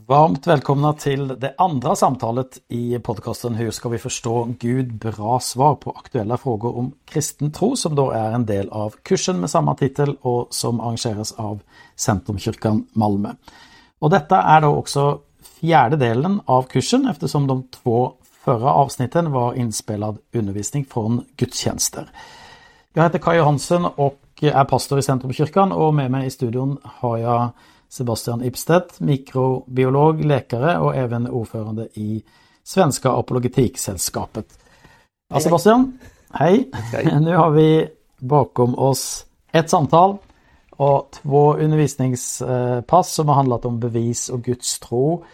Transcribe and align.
Varmt 0.00 0.46
välkomna 0.46 0.92
till 0.92 1.28
det 1.28 1.54
andra 1.58 1.96
samtalet 1.96 2.58
i 2.68 2.98
podcasten 2.98 3.54
Hur 3.54 3.70
ska 3.70 3.88
vi 3.88 3.98
förstå 3.98 4.48
Gud? 4.58 4.94
Bra 4.94 5.40
svar 5.40 5.74
på 5.74 5.90
aktuella 5.90 6.36
frågor 6.36 6.76
om 6.76 6.92
kristen 7.04 7.52
tro 7.52 7.76
som 7.76 7.94
då 7.94 8.10
är 8.10 8.32
en 8.32 8.46
del 8.46 8.68
av 8.68 8.94
kursen 9.02 9.40
med 9.40 9.50
samma 9.50 9.74
titel 9.74 10.16
och 10.20 10.48
som 10.50 10.80
arrangeras 10.80 11.32
av 11.32 11.60
Centrumkyrkan 11.96 12.86
Malmö. 12.92 13.32
Och 13.98 14.10
detta 14.10 14.42
är 14.42 14.60
då 14.60 14.68
också 14.68 15.20
fjärde 15.60 15.96
delen 15.96 16.40
av 16.44 16.62
kursen 16.62 17.08
eftersom 17.08 17.46
de 17.46 17.68
två 17.68 18.12
förra 18.44 18.72
avsnitten 18.72 19.32
var 19.32 19.54
inspelad 19.54 20.18
undervisning 20.32 20.84
från 20.84 21.24
gudstjänster. 21.36 22.10
Jag 22.92 23.02
heter 23.02 23.18
Kaj 23.18 23.36
Johansen 23.36 23.84
och 23.84 24.20
är 24.40 24.64
pastor 24.64 24.98
i 24.98 25.02
Centrumkyrkan 25.02 25.72
och 25.72 25.94
med 25.94 26.10
mig 26.10 26.26
i 26.26 26.30
studion 26.30 26.78
har 26.82 27.18
jag 27.18 27.48
Sebastian 27.88 28.44
Ipstedt, 28.44 29.00
mikrobiolog, 29.00 30.24
läkare 30.24 30.78
och 30.78 30.96
även 30.96 31.28
ordförande 31.28 31.88
i 31.94 32.22
Svenska 32.62 33.10
Apologetiksällskapet. 33.10 34.58
Ja, 35.28 35.40
Sebastian, 35.40 35.98
hej. 36.30 36.70
hej! 36.72 37.20
Nu 37.20 37.36
har 37.36 37.50
vi 37.50 37.88
bakom 38.18 38.78
oss 38.78 39.26
ett 39.52 39.70
samtal 39.70 40.16
och 40.70 41.10
två 41.10 41.54
undervisningspass 41.54 43.14
som 43.14 43.28
har 43.28 43.34
handlat 43.34 43.64
om 43.64 43.80
bevis 43.80 44.28
och 44.28 44.42
Guds 44.42 44.80
tro, 44.80 45.24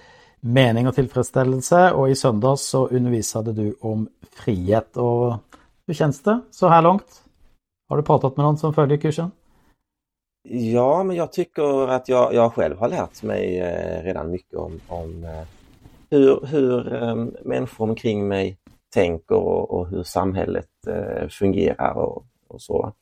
mening 0.40 0.88
och 0.88 0.94
tillfredsställelse 0.94 1.92
och 1.92 2.10
i 2.10 2.14
söndags 2.14 2.62
så 2.62 2.88
undervisade 2.88 3.52
du 3.52 3.76
om 3.80 4.08
frihet. 4.32 4.96
Och 4.96 5.34
hur 5.86 5.94
känns 5.94 6.22
det 6.22 6.40
så 6.50 6.68
här 6.68 6.82
långt? 6.82 7.22
Har 7.88 7.96
du 7.96 8.02
pratat 8.02 8.36
med 8.36 8.46
någon 8.46 8.58
som 8.58 8.74
följer 8.74 8.98
kursen? 8.98 9.30
Ja, 10.42 11.02
men 11.02 11.16
jag 11.16 11.32
tycker 11.32 11.88
att 11.88 12.08
jag, 12.08 12.34
jag 12.34 12.54
själv 12.54 12.78
har 12.78 12.88
lärt 12.88 13.22
mig 13.22 13.60
eh, 13.60 14.02
redan 14.02 14.30
mycket 14.30 14.54
om, 14.54 14.80
om 14.88 15.24
eh, 15.24 15.42
hur, 16.10 16.46
hur 16.46 16.92
ehm, 16.94 17.36
människor 17.44 17.88
omkring 17.88 18.28
mig 18.28 18.58
tänker 18.94 19.34
och, 19.34 19.70
och 19.70 19.88
hur 19.88 20.02
samhället 20.02 20.68
eh, 20.86 21.28
fungerar 21.28 21.94
och, 21.94 22.24
och 22.48 22.62
så. 22.62 22.92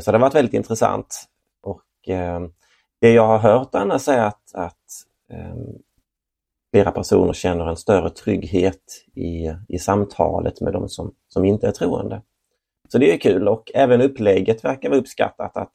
Så 0.00 0.10
det 0.10 0.16
har 0.16 0.18
varit 0.18 0.34
väldigt 0.34 0.54
intressant. 0.54 1.24
Och 1.62 1.82
ehm, 2.06 2.52
Det 3.00 3.12
jag 3.12 3.26
har 3.26 3.38
hört 3.38 3.74
annars 3.74 4.08
är 4.08 4.22
att, 4.22 4.54
att 4.54 4.86
ehm, 5.32 5.78
flera 6.72 6.90
personer 6.90 7.32
känner 7.32 7.68
en 7.68 7.76
större 7.76 8.10
trygghet 8.10 9.04
i, 9.14 9.54
i 9.68 9.78
samtalet 9.78 10.60
med 10.60 10.72
de 10.72 10.88
som, 10.88 11.14
som 11.28 11.44
inte 11.44 11.68
är 11.68 11.72
troende. 11.72 12.22
Så 12.88 12.98
det 12.98 13.12
är 13.14 13.18
kul 13.18 13.48
och 13.48 13.70
även 13.74 14.02
upplägget 14.02 14.64
verkar 14.64 14.88
vara 14.88 14.98
uppskattat. 15.00 15.56
att 15.56 15.72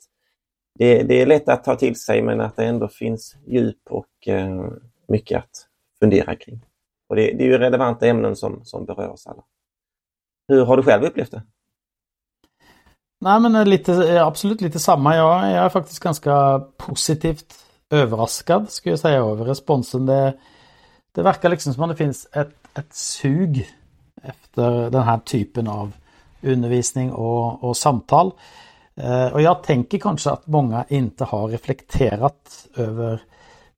det, 0.80 1.04
det, 1.04 1.22
är 1.22 1.26
lätt 1.26 1.50
att 1.50 1.64
ta 1.64 1.76
till 1.76 1.96
sig 1.96 2.22
men 2.22 2.42
att 2.42 2.56
det 2.56 2.66
ändå 2.66 2.88
finns 2.88 3.36
djup 3.48 3.82
och 3.90 4.28
eh, 4.28 4.66
mycket 5.08 5.38
att 5.38 5.68
fundera 6.00 6.36
kring. 6.36 6.66
Och 7.10 7.16
det, 7.16 7.22
det, 7.22 7.44
är 7.44 7.48
ju 7.48 7.58
relevanta 7.58 8.08
ämnen 8.08 8.36
som, 8.36 8.66
som 8.66 8.86
berör 8.86 9.10
oss 9.10 9.28
alla. 9.28 9.44
Hur 10.48 10.66
har 10.66 10.78
du 10.78 10.84
själv 10.84 11.04
upplevt 11.04 11.32
det? 11.32 11.44
Nej 13.22 13.40
men 13.40 13.70
lite, 13.70 13.94
eh, 14.16 14.28
absolut 14.28 14.62
lite 14.62 14.80
samma. 14.80 15.16
Jag, 15.16 15.52
jag 15.52 15.66
är 15.66 15.70
faktiskt 15.70 16.04
ganska 16.04 16.60
positivt 16.78 17.66
överraskad 17.90 18.70
skulle 18.70 18.94
jag 18.94 19.00
säga 19.00 19.18
över 19.18 19.46
responsen. 19.46 20.06
Det, 20.06 20.34
det 21.12 21.22
verkar 21.22 21.50
liksom 21.50 21.74
som 21.74 21.84
att 21.84 21.90
det 21.90 21.96
finns 21.96 22.28
ett, 22.34 22.78
ett 22.78 22.94
sug 22.94 23.70
efter 24.24 24.90
den 24.90 25.04
här 25.04 25.18
typen 25.18 25.68
av 25.68 25.92
undervisning 26.42 27.12
och, 27.12 27.64
och 27.64 27.78
samtal. 27.78 28.32
Eh, 28.96 29.28
och 29.34 29.42
jag 29.42 29.64
tänker 29.64 29.98
kanske 29.98 30.30
att 30.30 30.48
många 30.48 30.86
inte 30.90 31.24
har 31.24 31.48
reflekterat 31.48 32.68
över 32.76 33.22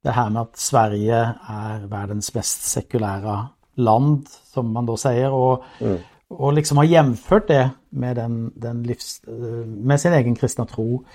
det 0.01 0.11
här 0.11 0.29
med 0.29 0.41
att 0.41 0.57
Sverige 0.57 1.33
är 1.47 1.79
världens 1.79 2.33
mest 2.33 2.61
sekulära 2.61 3.47
land 3.75 4.27
som 4.53 4.71
man 4.73 4.85
då 4.85 4.97
säger 4.97 5.31
och, 5.31 5.63
mm. 5.79 5.97
och 6.27 6.53
liksom 6.53 6.77
har 6.77 6.83
jämfört 6.83 7.47
det 7.47 7.69
med, 7.89 8.15
den, 8.15 8.51
den 8.55 8.83
livs, 8.83 9.21
eh, 9.27 9.33
med 9.65 10.01
sin 10.01 10.13
egen 10.13 10.35
kristna 10.35 10.65
tro. 10.65 11.05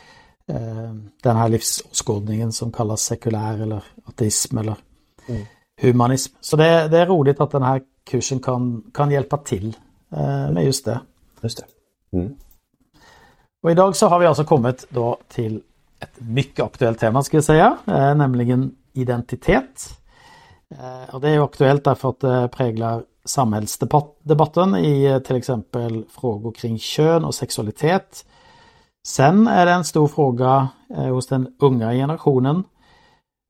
Eh, 0.47 0.95
den 1.23 1.37
här 1.37 1.49
livsåskådningen 1.49 2.53
som 2.53 2.73
kallas 2.73 3.01
sekulär 3.01 3.63
eller 3.63 3.85
ateism 4.05 4.59
eller 4.59 4.77
mm. 5.29 5.43
humanism. 5.81 6.35
Så 6.41 6.57
det, 6.57 6.89
det, 6.89 6.99
är 6.99 7.07
roligt 7.07 7.41
att 7.41 7.51
den 7.51 7.63
här 7.63 7.83
kursen 8.05 8.41
kan, 8.41 8.91
kan 8.95 9.11
hjälpa 9.11 9.37
till 9.37 9.77
med 10.51 10.65
just 10.65 10.85
det. 10.85 11.01
Just 11.43 11.59
det. 11.59 11.65
Mm. 12.17 12.37
Och 13.63 13.71
idag 13.71 13.97
så 13.97 14.07
har 14.09 14.19
vi 14.19 14.27
alltså 14.27 14.45
kommit 14.45 14.87
då 14.89 15.19
till 15.29 15.63
ett 16.01 16.21
mycket 16.21 16.65
aktuellt 16.65 16.99
tema 16.99 17.23
ska 17.23 17.37
jag 17.37 17.45
säga, 17.45 17.77
eh, 17.87 18.15
nämligen 18.15 18.75
identitet. 18.93 19.99
Eh, 20.71 21.15
och 21.15 21.21
det 21.21 21.29
är 21.29 21.45
aktuellt 21.45 21.85
därför 21.85 22.09
att 22.09 22.21
det 22.21 22.49
präglar 22.49 23.03
samhällsdebatten 23.25 24.77
i 24.77 25.05
eh, 25.05 25.19
till 25.19 25.37
exempel 25.37 26.05
frågor 26.11 26.53
kring 26.53 26.79
kön 26.79 27.25
och 27.25 27.35
sexualitet. 27.35 28.25
Sen 29.07 29.47
är 29.47 29.67
det 29.67 29.73
en 29.73 29.85
stor 29.85 30.09
fråga 30.09 30.69
eh, 30.91 31.09
hos 31.09 31.27
den 31.27 31.57
unga 31.59 31.93
generationen. 31.93 32.65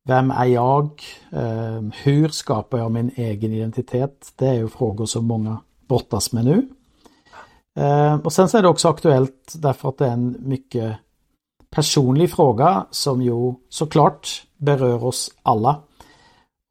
Vem 0.09 0.31
är 0.31 0.45
jag? 0.45 1.03
Eh, 1.33 1.83
hur 2.03 2.29
skapar 2.29 2.79
jag 2.79 2.91
min 2.91 3.11
egen 3.15 3.53
identitet? 3.53 4.33
Det 4.37 4.47
är 4.47 4.55
ju 4.55 4.69
frågor 4.69 5.07
som 5.07 5.25
många 5.25 5.61
brottas 5.89 6.33
med 6.33 6.45
nu. 6.45 6.69
Eh, 7.79 8.15
och 8.15 8.33
sen 8.33 8.49
så 8.49 8.59
är 8.59 8.63
det 8.63 8.69
också 8.69 8.89
aktuellt 8.89 9.55
därför 9.55 9.89
att 9.89 9.99
det 9.99 10.07
är 10.07 10.11
en 10.11 10.37
mycket 10.39 10.97
personlig 11.71 12.33
fråga 12.33 12.87
som 12.91 13.23
ju 13.23 13.55
såklart 13.69 14.29
berör 14.57 15.05
oss 15.05 15.35
alla. 15.43 15.83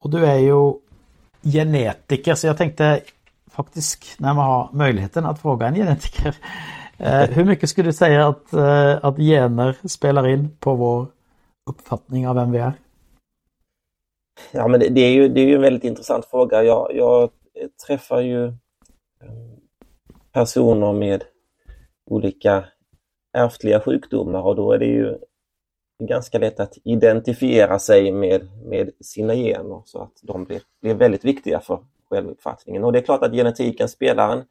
Och 0.03 0.09
du 0.09 0.25
är 0.25 0.37
ju 0.37 0.73
genetiker 1.43 2.35
så 2.35 2.47
jag 2.47 2.57
tänkte 2.57 3.01
faktiskt 3.51 4.19
när 4.19 4.33
man 4.33 4.45
har 4.45 4.69
möjligheten 4.73 5.25
att 5.25 5.41
fråga 5.41 5.67
en 5.67 5.75
genetiker. 5.75 6.35
Eh, 6.99 7.29
hur 7.29 7.45
mycket 7.45 7.69
skulle 7.69 7.89
du 7.89 7.93
säga 7.93 8.27
att, 8.27 8.53
eh, 8.53 9.05
att 9.05 9.17
gener 9.17 9.87
spelar 9.87 10.27
in 10.27 10.57
på 10.59 10.75
vår 10.75 11.07
uppfattning 11.69 12.27
av 12.27 12.35
vem 12.35 12.51
vi 12.51 12.57
är? 12.57 12.73
Ja 14.51 14.67
men 14.67 14.79
det, 14.79 14.89
det 14.89 15.01
är, 15.01 15.11
ju, 15.11 15.29
det 15.29 15.41
är 15.41 15.45
ju 15.45 15.55
en 15.55 15.61
väldigt 15.61 15.83
intressant 15.83 16.25
fråga. 16.25 16.63
Jag, 16.63 16.95
jag 16.95 17.29
träffar 17.87 18.21
ju 18.21 18.45
eh, 18.45 19.56
personer 20.37 20.93
med 20.93 21.23
olika 22.05 22.65
ärftliga 23.33 23.79
sjukdomar 23.79 24.41
och 24.41 24.55
då 24.55 24.71
är 24.71 24.77
det 24.77 24.85
ju 24.85 25.17
ganska 26.03 26.39
lätt 26.39 26.59
att 26.59 26.77
identifiera 26.83 27.79
sig 27.79 28.11
med, 28.11 28.49
med 28.65 28.91
sina 29.01 29.35
gener 29.35 29.81
så 29.85 30.01
att 30.01 30.19
de 30.21 30.43
blir, 30.43 30.61
blir 30.81 30.93
väldigt 30.93 31.25
viktiga 31.25 31.59
för 31.59 31.79
självuppfattningen. 32.09 32.83
Och 32.83 32.93
det 32.93 32.99
är 32.99 33.03
klart 33.03 33.23
att 33.23 33.31
genetiken 33.31 33.89
spelar 33.89 34.37
en 34.37 34.45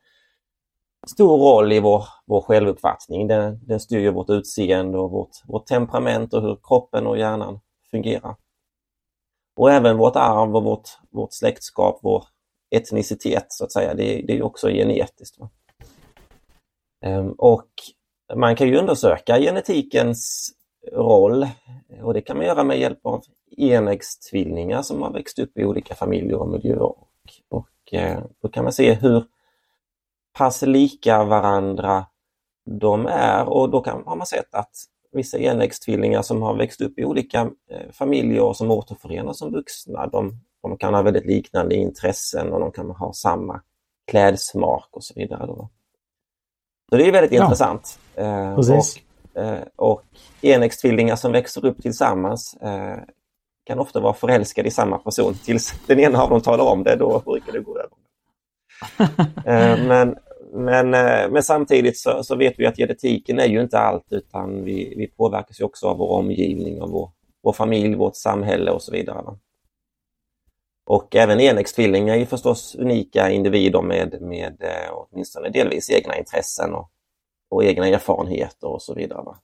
stor 1.07 1.39
roll 1.39 1.73
i 1.73 1.81
vår, 1.81 2.05
vår 2.25 2.41
självuppfattning. 2.41 3.29
Den, 3.29 3.61
den 3.67 3.81
styr 3.81 4.11
vårt 4.11 4.31
utseende 4.31 4.99
och 4.99 5.11
vårt, 5.11 5.31
vårt 5.45 5.67
temperament 5.67 6.35
och 6.35 6.43
hur 6.43 6.59
kroppen 6.63 7.07
och 7.07 7.19
hjärnan 7.19 7.61
fungerar. 7.91 8.37
Och 9.57 9.71
även 9.71 9.97
vårt 9.97 10.17
arv 10.17 10.57
och 10.57 10.65
vårt, 10.65 10.89
vårt 11.11 11.33
släktskap, 11.33 11.99
vår 12.03 12.25
etnicitet 12.71 13.47
så 13.49 13.65
att 13.65 13.73
säga, 13.73 13.95
det, 13.95 14.23
det 14.27 14.39
är 14.39 14.43
också 14.43 14.69
genetiskt. 14.69 15.39
Va? 15.39 15.51
Ehm, 17.07 17.33
och 17.33 17.69
man 18.35 18.57
kan 18.57 18.69
ju 18.69 18.77
undersöka 18.77 19.39
genetikens 19.39 20.51
roll 20.93 21.47
och 22.03 22.15
det 22.15 22.21
kan 22.21 22.37
man 22.37 22.47
göra 22.47 22.65
med 22.65 22.79
hjälp 22.79 23.07
av 23.07 23.23
enäggstvillingar 23.57 24.83
som 24.83 25.03
har 25.03 25.13
växt 25.13 25.39
upp 25.39 25.59
i 25.59 25.65
olika 25.65 25.95
familjer 25.95 26.37
och 26.37 26.49
miljöer. 26.49 26.83
Och, 26.83 27.09
och 27.49 27.95
eh, 27.95 28.19
då 28.43 28.49
kan 28.49 28.65
man 28.65 28.73
se 28.73 28.95
hur 28.95 29.25
pass 30.39 30.63
lika 30.63 31.25
varandra 31.25 32.07
de 32.81 33.07
är 33.07 33.49
och 33.49 33.71
då 33.71 33.81
kan, 33.81 34.03
har 34.07 34.17
man 34.17 34.27
sett 34.27 34.55
att 34.55 34.73
vissa 35.13 35.39
enäggstvillingar 35.39 36.23
som 36.23 36.43
har 36.43 36.57
växt 36.57 36.81
upp 36.81 36.99
i 36.99 37.05
olika 37.05 37.41
eh, 37.71 37.93
familjer 37.93 38.43
och 38.43 38.57
som 38.57 38.71
återförenas 38.71 39.39
som 39.39 39.53
vuxna, 39.53 40.07
de, 40.07 40.41
de 40.63 40.79
kan 40.79 40.95
ha 40.95 41.03
väldigt 41.03 41.27
liknande 41.27 41.75
intressen 41.75 42.53
och 42.53 42.61
de 42.61 42.73
kan 42.73 42.91
ha 42.91 43.13
samma 43.13 43.63
klädsmak 44.07 44.89
och 44.93 45.05
så 45.05 45.15
vidare. 45.17 45.47
Då. 45.47 45.71
Så 46.91 46.97
det 46.97 47.09
är 47.09 47.13
väldigt 47.13 47.33
ja. 47.33 47.43
intressant. 47.43 47.99
Eh, 48.15 48.55
och, 48.55 48.65
eh, 49.43 49.63
och 49.77 50.03
enäggstvillingar 50.43 51.17
som 51.17 51.33
växer 51.33 51.67
upp 51.67 51.83
tillsammans 51.83 52.57
eh, 52.63 52.99
kan 53.65 53.79
ofta 53.79 54.01
vara 54.01 54.15
förälskade 54.15 54.69
i 54.69 54.71
samma 54.71 54.99
person 54.99 55.35
tills 55.45 55.75
den 55.87 56.01
ena 56.01 56.23
av 56.23 56.31
dem 56.31 56.41
talar 56.41 56.65
om 56.65 56.83
det, 56.83 56.97
då 56.97 57.23
brukar 57.25 57.53
det 57.53 57.61
gå 57.61 57.79
över. 57.79 57.97
men, 59.89 60.17
men, 60.53 60.91
men 61.33 61.43
samtidigt 61.43 61.99
så, 61.99 62.25
så, 62.25 62.37
vet 62.37 62.55
vi 62.59 62.67
att 62.67 62.77
genetiken 62.77 63.39
är 63.39 63.47
ju 63.47 63.61
inte 63.61 63.79
allt 63.79 64.07
utan 64.11 64.65
vi, 64.65 64.95
vi 64.97 65.07
påverkas 65.07 65.61
också 65.61 65.87
av 65.87 65.97
vår 65.97 66.09
omgivning, 66.09 66.83
av 66.83 66.91
vår, 66.91 67.11
vår 67.43 67.53
familj, 67.53 67.95
vårt 67.95 68.17
samhälle 68.17 68.71
och 68.71 68.83
så 68.83 68.93
vidare. 68.93 69.23
Va? 69.23 69.39
Och 70.87 71.17
även 71.17 71.41
enäggstvillingar 71.41 72.15
är 72.15 72.19
ju 72.19 72.27
förstås 72.27 72.75
unika 72.75 73.31
individer 73.31 73.83
med, 73.83 74.23
med 74.23 74.57
eh, 74.63 74.93
åtminstone 74.93 75.49
delvis 75.49 75.91
egna 75.91 76.19
intressen 76.19 76.75
och, 76.75 76.91
och 77.51 77.65
egna 77.65 77.87
erfarenheter 77.87 78.69
och 78.69 78.83
så 78.83 78.95
vidare. 78.95 79.23
Va? 79.23 79.39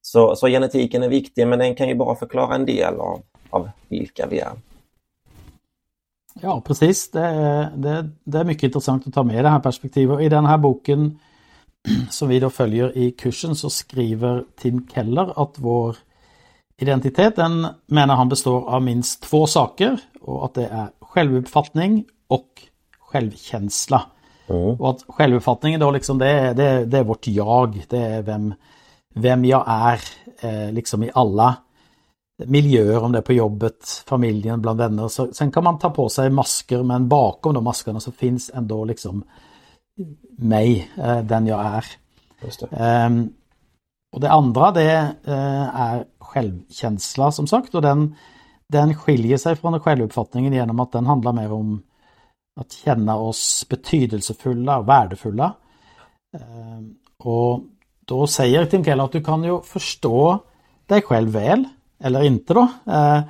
Så, 0.00 0.36
så 0.36 0.46
genetiken 0.46 1.02
är 1.02 1.08
viktig 1.08 1.48
men 1.48 1.58
den 1.58 1.74
kan 1.74 1.88
ju 1.88 1.94
bara 1.94 2.16
förklara 2.16 2.54
en 2.54 2.66
del 2.66 2.94
av, 2.94 3.22
av 3.50 3.70
vilka 3.88 4.26
vi 4.26 4.38
är. 4.38 4.52
Ja, 6.40 6.62
precis. 6.66 7.10
Det 7.10 7.20
är, 7.20 7.70
det, 7.76 8.10
det 8.24 8.38
är 8.38 8.44
mycket 8.44 8.62
intressant 8.62 9.06
att 9.06 9.14
ta 9.14 9.22
med 9.22 9.44
det 9.44 9.48
här 9.48 9.60
perspektivet. 9.60 10.20
I 10.20 10.28
den 10.28 10.46
här 10.46 10.58
boken 10.58 11.18
som 12.10 12.28
vi 12.28 12.40
då 12.40 12.50
följer 12.50 12.98
i 12.98 13.10
kursen 13.10 13.56
så 13.56 13.70
skriver 13.70 14.44
Tim 14.56 14.88
Keller 14.94 15.42
att 15.42 15.54
vår 15.58 15.96
identitet, 16.76 17.36
den 17.36 17.66
menar 17.86 18.16
han 18.16 18.28
består 18.28 18.68
av 18.68 18.82
minst 18.82 19.22
två 19.22 19.46
saker 19.46 20.00
och 20.24 20.44
att 20.44 20.54
det 20.54 20.66
är 20.66 20.90
självuppfattning 21.00 22.04
och 22.28 22.48
självkänsla. 22.98 24.02
Mm. 24.46 24.80
Och 24.80 24.90
att 24.90 25.04
självuppfattningen 25.08 25.80
då 25.80 25.90
liksom 25.90 26.18
det 26.18 26.28
är, 26.28 26.54
det, 26.54 26.64
är, 26.64 26.86
det 26.86 26.98
är 26.98 27.04
vårt 27.04 27.26
jag, 27.26 27.84
det 27.88 27.98
är 27.98 28.22
vem, 28.22 28.54
vem 29.14 29.44
jag 29.44 29.64
är 29.66 30.00
eh, 30.40 30.72
liksom 30.72 31.02
i 31.02 31.10
alla 31.14 31.56
miljöer, 32.36 33.02
om 33.02 33.12
det 33.12 33.18
är 33.18 33.22
på 33.22 33.32
jobbet, 33.32 34.02
familjen, 34.06 34.62
bland 34.62 34.78
vänner. 34.78 35.08
Så, 35.08 35.32
sen 35.32 35.52
kan 35.52 35.64
man 35.64 35.78
ta 35.78 35.90
på 35.90 36.08
sig 36.08 36.30
masker 36.30 36.82
men 36.82 37.08
bakom 37.08 37.54
de 37.54 37.64
maskerna 37.64 38.00
så 38.00 38.12
finns 38.12 38.50
ändå 38.54 38.84
liksom 38.84 39.24
mig, 40.38 40.90
eh, 40.96 41.20
den 41.20 41.46
jag 41.46 41.66
är. 41.66 41.84
Det. 42.60 43.06
Um, 43.06 43.32
och 44.12 44.20
det 44.20 44.30
andra 44.30 44.70
det 44.70 45.14
uh, 45.28 45.80
är 45.80 46.04
självkänsla 46.18 47.32
som 47.32 47.46
sagt 47.46 47.74
och 47.74 47.82
den, 47.82 48.14
den 48.68 48.94
skiljer 48.94 49.36
sig 49.36 49.56
från 49.56 49.80
självuppfattningen 49.80 50.52
genom 50.52 50.80
att 50.80 50.92
den 50.92 51.06
handlar 51.06 51.32
mer 51.32 51.52
om 51.52 51.82
att 52.60 52.72
känna 52.72 53.16
oss 53.16 53.66
betydelsefulla 53.68 54.78
och 54.78 54.88
värdefulla. 54.88 55.54
Um, 56.78 56.98
och 57.18 57.60
då 58.04 58.26
säger 58.26 58.66
Tim 58.66 58.84
Keller 58.84 59.04
att 59.04 59.12
du 59.12 59.24
kan 59.24 59.44
ju 59.44 59.60
förstå 59.60 60.38
dig 60.86 61.02
själv 61.02 61.30
väl 61.30 61.64
eller 61.98 62.22
inte 62.22 62.54
då, 62.54 62.68
eh, 62.86 63.20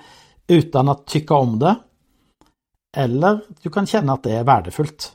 utan 0.47 0.89
att 0.89 1.07
tycka 1.07 1.35
om 1.35 1.59
det. 1.59 1.77
Eller 2.97 3.41
du 3.63 3.71
kan 3.71 3.87
känna 3.87 4.13
att 4.13 4.23
det 4.23 4.33
är 4.33 4.45
värdefullt. 4.45 5.13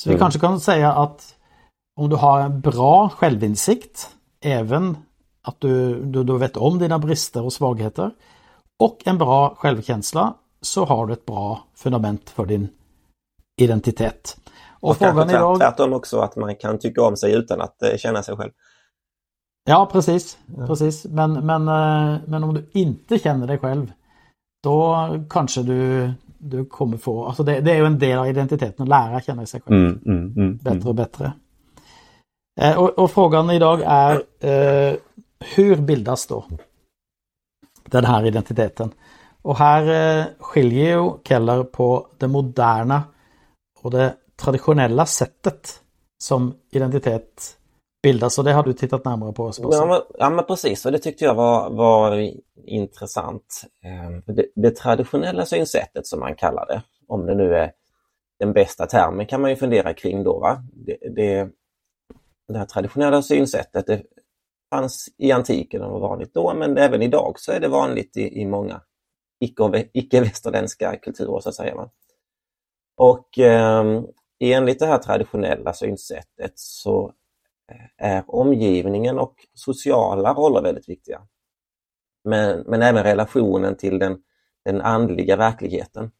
Så 0.00 0.08
vi 0.08 0.14
mm. 0.14 0.20
kanske 0.20 0.40
kan 0.40 0.60
säga 0.60 0.92
att 0.92 1.36
om 2.00 2.10
du 2.10 2.16
har 2.16 2.40
en 2.40 2.60
bra 2.60 3.08
självinsikt, 3.08 4.16
även 4.40 4.96
att 5.42 5.60
du, 5.60 6.04
du, 6.04 6.24
du 6.24 6.38
vet 6.38 6.56
om 6.56 6.78
dina 6.78 6.98
brister 6.98 7.42
och 7.42 7.52
svagheter 7.52 8.10
och 8.80 9.02
en 9.04 9.18
bra 9.18 9.54
självkänsla 9.58 10.34
så 10.60 10.84
har 10.84 11.06
du 11.06 11.12
ett 11.12 11.26
bra 11.26 11.60
fundament 11.74 12.30
för 12.30 12.46
din 12.46 12.68
identitet. 13.60 14.36
Och, 14.80 14.90
och 14.90 14.96
frågan 14.96 15.30
idag... 15.30 15.58
tvärtom 15.58 15.92
också 15.92 16.18
att 16.18 16.36
man 16.36 16.56
kan 16.56 16.78
tycka 16.78 17.02
om 17.02 17.16
sig 17.16 17.34
utan 17.34 17.60
att 17.60 17.76
uh, 17.92 17.96
känna 17.98 18.22
sig 18.22 18.36
själv. 18.36 18.50
Ja 19.64 19.88
precis, 19.92 20.38
precis. 20.66 21.04
Men, 21.04 21.32
men, 21.46 21.68
uh, 21.68 22.18
men 22.26 22.44
om 22.44 22.54
du 22.54 22.70
inte 22.72 23.18
känner 23.18 23.46
dig 23.46 23.58
själv 23.58 23.92
då 24.62 25.08
kanske 25.30 25.62
du, 25.62 26.12
du 26.38 26.64
kommer 26.64 26.96
få, 26.96 27.26
alltså 27.26 27.42
det, 27.42 27.60
det 27.60 27.72
är 27.72 27.76
ju 27.76 27.86
en 27.86 27.98
del 27.98 28.18
av 28.18 28.28
identiteten 28.28 28.82
att 28.82 28.88
lära 28.88 29.20
känna 29.20 29.46
sig 29.46 29.60
själv 29.60 29.76
mm, 29.76 30.00
mm, 30.06 30.32
mm, 30.36 30.56
bättre 30.56 30.88
och 30.88 30.94
bättre. 30.94 31.32
Eh, 32.60 32.78
och, 32.78 32.98
och, 32.98 33.10
frågan 33.10 33.50
idag 33.50 33.82
är 33.84 34.22
eh, 34.40 34.94
hur 35.54 35.76
bildas 35.76 36.26
då 36.26 36.44
den 37.90 38.04
här 38.04 38.26
identiteten? 38.26 38.94
Och 39.42 39.56
här 39.56 40.18
eh, 40.18 40.26
skiljer 40.38 40.98
ju 40.98 41.10
Keller 41.24 41.64
på 41.64 42.06
det 42.18 42.28
moderna 42.28 43.02
och 43.82 43.90
det 43.90 44.14
traditionella 44.36 45.06
sättet 45.06 45.80
som 46.18 46.54
identitet 46.70 47.56
bildas 48.02 48.38
och 48.38 48.44
det 48.44 48.52
har 48.52 48.62
du 48.62 48.72
tittat 48.72 49.04
närmare 49.04 49.32
på. 49.32 49.52
Ja 49.58 49.86
men, 49.86 50.00
ja 50.18 50.30
men, 50.30 50.44
precis 50.44 50.86
och 50.86 50.92
det 50.92 50.98
tyckte 50.98 51.24
jag 51.24 51.34
var, 51.34 51.70
var 51.70 52.30
intressant. 52.66 53.62
Ehm, 53.84 54.22
det, 54.26 54.46
det, 54.54 54.76
traditionella 54.76 55.44
synsättet 55.46 56.06
som 56.06 56.20
man 56.20 56.34
kallar 56.34 56.66
det, 56.66 56.82
om 57.06 57.26
det 57.26 57.34
nu 57.34 57.54
är 57.54 57.72
den 58.38 58.52
bästa 58.52 58.86
termen 58.86 59.26
kan 59.26 59.40
man 59.40 59.50
ju 59.50 59.56
fundera 59.56 59.94
kring 59.94 60.24
då. 60.24 60.38
Va? 60.38 60.62
Det, 60.72 60.96
det, 61.16 61.48
det 62.48 62.58
här 62.58 62.66
traditionella 62.66 63.22
synsättet 63.22 63.86
det 63.86 64.02
fanns 64.70 65.08
i 65.18 65.32
antiken 65.32 65.82
och 65.82 65.90
var 65.90 66.08
vanligt 66.08 66.34
då 66.34 66.54
men 66.54 66.78
även 66.78 67.02
idag 67.02 67.34
så 67.36 67.52
är 67.52 67.60
det 67.60 67.68
vanligt 67.68 68.16
i, 68.16 68.40
i 68.40 68.46
många 68.46 68.80
icke-västerländska 69.92 70.96
kulturer 70.96 71.40
så 71.40 71.48
att 71.48 71.54
säga. 71.54 71.90
Och 72.96 73.38
eh, 73.38 74.02
enligt 74.40 74.78
det 74.78 74.86
här 74.86 74.98
traditionella 74.98 75.72
synsättet 75.72 76.52
så 76.54 77.12
eh, 77.72 78.06
är 78.08 78.24
omgivningen 78.26 79.18
och 79.18 79.34
sociala 79.54 80.34
roller 80.34 80.62
väldigt 80.62 80.88
viktiga. 80.88 81.22
Men, 82.24 82.60
men 82.66 82.82
även 82.82 83.02
relationen 83.02 83.76
till 83.76 83.98
den, 83.98 84.18
den 84.64 84.80
andliga 84.80 85.36
verkligheten. 85.36 86.10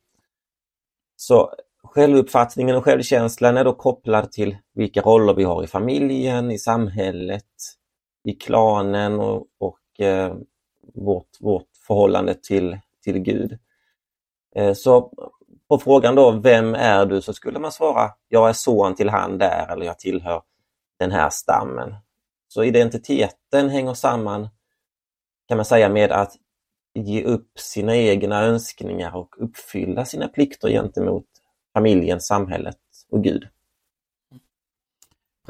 Så 1.16 1.54
självuppfattningen 1.82 2.76
och 2.76 2.84
självkänslan 2.84 3.56
är 3.56 3.64
då 3.64 3.74
kopplad 3.74 4.32
till 4.32 4.56
vilka 4.74 5.00
roller 5.00 5.34
vi 5.34 5.44
har 5.44 5.64
i 5.64 5.66
familjen, 5.66 6.50
i 6.50 6.58
samhället, 6.58 7.44
i 8.24 8.32
klanen 8.32 9.20
och, 9.20 9.46
och 9.58 10.00
eh, 10.00 10.34
vårt, 10.94 11.28
vårt 11.40 11.68
förhållande 11.86 12.34
till, 12.34 12.78
till 13.04 13.18
Gud. 13.18 13.58
Eh, 14.56 14.72
så 14.72 15.12
på 15.68 15.78
frågan 15.78 16.14
då, 16.14 16.30
vem 16.30 16.74
är 16.74 17.06
du? 17.06 17.20
Så 17.20 17.32
skulle 17.32 17.58
man 17.58 17.72
svara, 17.72 18.10
jag 18.28 18.48
är 18.48 18.52
son 18.52 18.94
till 18.94 19.08
han 19.08 19.38
där 19.38 19.72
eller 19.72 19.86
jag 19.86 19.98
tillhör 19.98 20.42
den 20.98 21.10
här 21.10 21.30
stammen. 21.30 21.94
Så 22.48 22.64
identiteten 22.64 23.68
hänger 23.68 23.94
samman 23.94 24.48
kan 25.48 25.56
man 25.56 25.64
säga 25.64 25.88
med 25.88 26.12
att 26.12 26.32
ge 26.94 27.24
upp 27.24 27.58
sina 27.58 27.96
egna 27.96 28.42
önskningar 28.42 29.16
och 29.16 29.34
uppfylla 29.38 30.04
sina 30.04 30.28
plikter 30.28 30.68
gentemot 30.68 31.26
familjen, 31.72 32.20
samhället 32.20 32.76
och 33.10 33.24
Gud. 33.24 33.48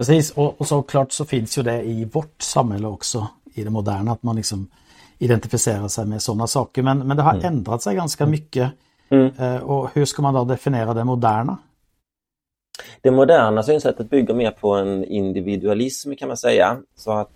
Precis, 0.01 0.31
och, 0.31 0.61
och 0.61 0.67
såklart 0.67 1.13
så 1.13 1.25
finns 1.25 1.59
ju 1.59 1.63
det 1.63 1.83
i 1.83 2.05
vårt 2.05 2.43
samhälle 2.43 2.87
också, 2.87 3.29
i 3.55 3.65
det 3.65 3.71
moderna, 3.71 4.13
att 4.13 4.23
man 4.23 4.37
liksom 4.37 4.71
identifierar 5.19 5.89
sig 5.89 6.07
med 6.07 6.23
sådana 6.23 6.47
saker. 6.47 6.83
Men, 6.83 6.99
men 6.99 7.17
det 7.17 7.23
har 7.23 7.35
mm. 7.35 7.45
ändrat 7.45 7.83
sig 7.83 7.95
ganska 7.95 8.27
mycket. 8.27 8.73
Mm. 9.11 9.33
Eh, 9.39 9.57
och 9.57 9.91
hur 9.95 10.05
ska 10.05 10.23
man 10.23 10.35
då 10.35 10.45
definiera 10.45 10.95
det 10.95 11.05
moderna? 11.05 11.59
Det 13.01 13.11
moderna 13.11 13.63
synsättet 13.63 14.11
bygger 14.11 14.35
mer 14.35 14.51
på 14.51 14.75
en 14.75 15.05
individualism 15.05 16.15
kan 16.15 16.29
man 16.29 16.37
säga. 16.37 16.79
Så 16.97 17.13
att 17.13 17.31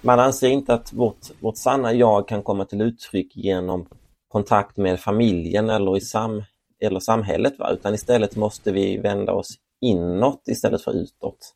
man 0.00 0.20
anser 0.20 0.48
inte 0.48 0.74
att 0.74 0.92
vårt, 0.92 1.26
vårt 1.40 1.56
sanna 1.56 1.92
jag 1.92 2.28
kan 2.28 2.42
komma 2.42 2.64
till 2.64 2.80
uttryck 2.80 3.36
genom 3.36 3.86
kontakt 4.28 4.76
med 4.76 5.00
familjen 5.00 5.70
eller 5.70 5.96
i 5.96 6.00
sam, 6.00 6.42
eller 6.80 7.00
samhället, 7.00 7.58
va? 7.58 7.70
utan 7.70 7.94
istället 7.94 8.36
måste 8.36 8.72
vi 8.72 8.98
vända 8.98 9.32
oss 9.32 9.48
inåt 9.80 10.42
istället 10.48 10.82
för 10.82 10.92
utåt. 10.92 11.54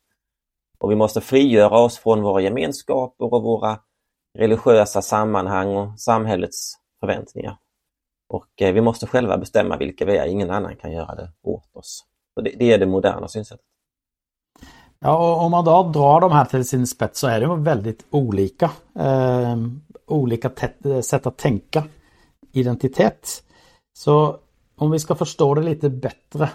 Och 0.83 0.91
vi 0.91 0.95
måste 0.95 1.21
frigöra 1.21 1.79
oss 1.79 1.97
från 1.97 2.21
våra 2.21 2.41
gemenskaper 2.41 3.33
och 3.33 3.43
våra 3.43 3.79
religiösa 4.37 5.01
sammanhang 5.01 5.75
och 5.75 5.99
samhällets 5.99 6.73
förväntningar. 6.99 7.57
Och 8.29 8.61
eh, 8.61 8.73
vi 8.73 8.81
måste 8.81 9.07
själva 9.07 9.37
bestämma 9.37 9.77
vilka 9.77 10.05
vi 10.05 10.17
är, 10.17 10.25
ingen 10.25 10.51
annan 10.51 10.75
kan 10.75 10.91
göra 10.91 11.15
det 11.15 11.31
åt 11.43 11.75
oss. 11.75 12.05
Det, 12.35 12.51
det 12.59 12.71
är 12.73 12.77
det 12.77 12.85
moderna 12.85 13.27
synsättet. 13.27 13.65
Ja, 14.99 15.17
och 15.17 15.45
om 15.45 15.51
man 15.51 15.65
då 15.65 15.83
drar 15.83 16.21
de 16.21 16.31
här 16.31 16.45
till 16.45 16.67
sin 16.67 16.87
spets 16.87 17.19
så 17.19 17.27
är 17.27 17.39
det 17.39 17.55
väldigt 17.55 18.05
olika. 18.09 18.71
Eh, 18.99 19.57
olika 20.07 20.51
sätt 21.03 21.27
att 21.27 21.37
tänka 21.37 21.83
identitet. 22.51 23.43
Så 23.93 24.37
om 24.75 24.91
vi 24.91 24.99
ska 24.99 25.15
förstå 25.15 25.53
det 25.55 25.61
lite 25.61 25.89
bättre 25.89 26.49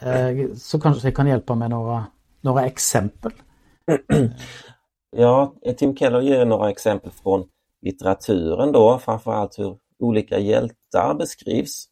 eh, 0.00 0.54
så 0.56 0.80
kanske 0.80 1.08
det 1.08 1.12
kan 1.12 1.26
hjälpa 1.26 1.54
med 1.54 1.70
några, 1.70 2.04
några 2.42 2.66
exempel. 2.66 3.32
Ja, 5.16 5.54
Tim 5.76 5.96
Keller 5.96 6.20
ger 6.20 6.44
några 6.44 6.70
exempel 6.70 7.10
från 7.22 7.48
litteraturen 7.82 8.72
då, 8.72 8.98
framförallt 8.98 9.58
hur 9.58 9.76
olika 9.98 10.38
hjältar 10.38 11.14
beskrivs. 11.14 11.84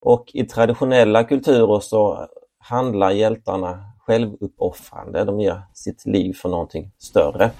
Och 0.00 0.30
i 0.34 0.44
traditionella 0.44 1.24
kulturer 1.24 1.80
så 1.80 2.26
handlar 2.58 3.10
hjältarna 3.10 3.84
självuppoffrande, 3.98 5.24
de 5.24 5.40
ger 5.40 5.62
sitt 5.74 6.06
liv 6.06 6.32
för 6.32 6.48
någonting 6.48 6.90
större. 6.98 7.50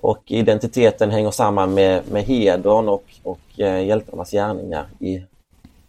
Och 0.00 0.22
identiteten 0.26 1.10
hänger 1.10 1.30
samman 1.30 1.74
med, 1.74 2.02
med 2.12 2.22
hedern 2.22 2.88
och, 2.88 3.04
och 3.22 3.60
eh, 3.60 3.86
hjältarnas 3.86 4.30
gärningar 4.30 4.86
i, 5.00 5.22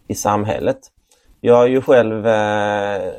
i 0.08 0.14
samhället. 0.14 0.78
Jag 1.40 1.62
är 1.64 1.68
ju 1.68 1.82
själv 1.82 2.26
eh, 2.26 3.12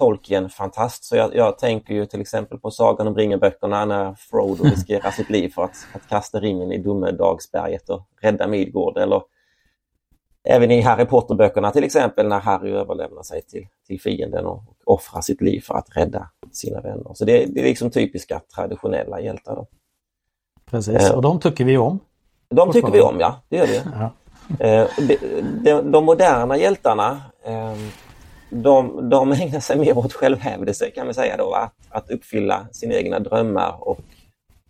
Tolkien-fantast 0.00 1.04
så 1.04 1.16
jag, 1.16 1.36
jag, 1.36 1.58
tänker 1.58 1.94
ju 1.94 2.06
till 2.06 2.20
exempel 2.20 2.58
på 2.58 2.70
Sagan 2.70 3.06
om 3.06 3.16
ringen-böckerna 3.16 3.84
när 3.84 4.14
Frodo 4.14 4.64
riskerar 4.64 5.10
sitt 5.10 5.30
liv 5.30 5.48
för 5.48 5.64
att, 5.64 5.76
att 5.92 6.08
kasta 6.08 6.40
ringen 6.40 6.72
i 6.72 6.78
Domedagsberget 6.78 7.90
och 7.90 8.06
rädda 8.22 8.48
Midgård 8.48 8.98
eller 8.98 9.22
Även 10.44 10.70
i 10.70 10.80
Harry 10.80 11.04
Potter-böckerna 11.04 11.70
till 11.70 11.84
exempel 11.84 12.28
när 12.28 12.40
Harry 12.40 12.70
överlämnar 12.70 13.22
sig 13.22 13.42
till, 13.42 13.66
till 13.86 14.00
fienden 14.00 14.46
och 14.46 14.62
offrar 14.84 15.20
sitt 15.20 15.40
liv 15.40 15.60
för 15.60 15.74
att 15.74 15.96
rädda 15.96 16.30
sina 16.52 16.80
vänner. 16.80 17.14
Så 17.14 17.24
det, 17.24 17.46
det 17.46 17.60
är 17.60 17.64
liksom 17.64 17.90
typiska 17.90 18.40
traditionella 18.54 19.20
hjältar. 19.20 19.56
Då. 19.56 19.66
Precis, 20.70 21.10
och 21.10 21.22
de 21.22 21.40
tycker 21.40 21.64
vi 21.64 21.78
om. 21.78 21.98
De 22.48 22.72
tycker 22.72 22.90
vi 22.92 23.00
om, 23.00 23.20
ja. 23.20 23.42
Det 23.48 23.56
gör 23.56 23.66
vi. 23.66 23.80
Ja. 23.98 24.10
Eh, 24.66 24.88
de, 24.98 25.16
de, 25.64 25.90
de, 25.92 26.04
moderna 26.04 26.56
hjältarna 26.56 27.22
eh, 27.44 27.74
de, 28.50 29.08
de 29.10 29.32
ägnar 29.32 29.60
sig 29.60 29.78
mer 29.78 29.98
åt 29.98 30.12
självhävdelse 30.12 30.90
kan 30.90 31.06
vi 31.06 31.14
säga 31.14 31.36
då, 31.36 31.52
att, 31.52 31.74
att 31.88 32.10
uppfylla 32.10 32.68
sina 32.72 32.94
egna 32.94 33.18
drömmar 33.18 33.76
och 33.80 34.00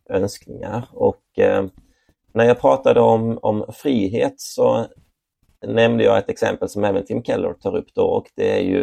önskningar. 0.08 0.88
Och 0.92 1.38
eh, 1.38 1.64
när 2.32 2.44
jag 2.44 2.60
pratade 2.60 3.00
om, 3.00 3.38
om 3.42 3.64
frihet 3.72 4.34
så 4.36 4.86
nämnde 5.66 6.04
jag 6.04 6.18
ett 6.18 6.30
exempel 6.30 6.68
som 6.68 6.84
även 6.84 7.04
Tim 7.04 7.22
Keller 7.22 7.52
tar 7.52 7.76
upp 7.76 7.94
då 7.94 8.06
och 8.06 8.26
det 8.36 8.58
är 8.58 8.62
ju 8.62 8.82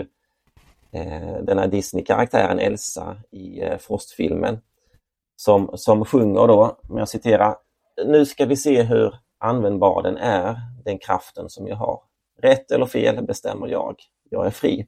eh, 0.91 1.43
den 1.43 1.57
här 1.57 1.67
Disney-karaktären 1.67 2.59
Elsa 2.59 3.17
i 3.31 3.61
eh, 3.61 3.77
Frostfilmen 3.77 4.59
som, 5.35 5.71
som 5.73 6.05
sjunger 6.05 6.47
då, 6.47 6.77
om 6.89 6.97
jag 6.97 7.09
citerar, 7.09 7.55
Nu 8.05 8.25
ska 8.25 8.45
vi 8.45 8.55
se 8.55 8.83
hur 8.83 9.15
användbar 9.39 10.03
den 10.03 10.17
är, 10.17 10.55
den 10.85 10.99
kraften 10.99 11.49
som 11.49 11.67
jag 11.67 11.75
har. 11.75 12.01
Rätt 12.41 12.71
eller 12.71 12.85
fel 12.85 13.25
bestämmer 13.25 13.67
jag. 13.67 13.95
Jag 14.29 14.45
är 14.45 14.51
fri. 14.51 14.87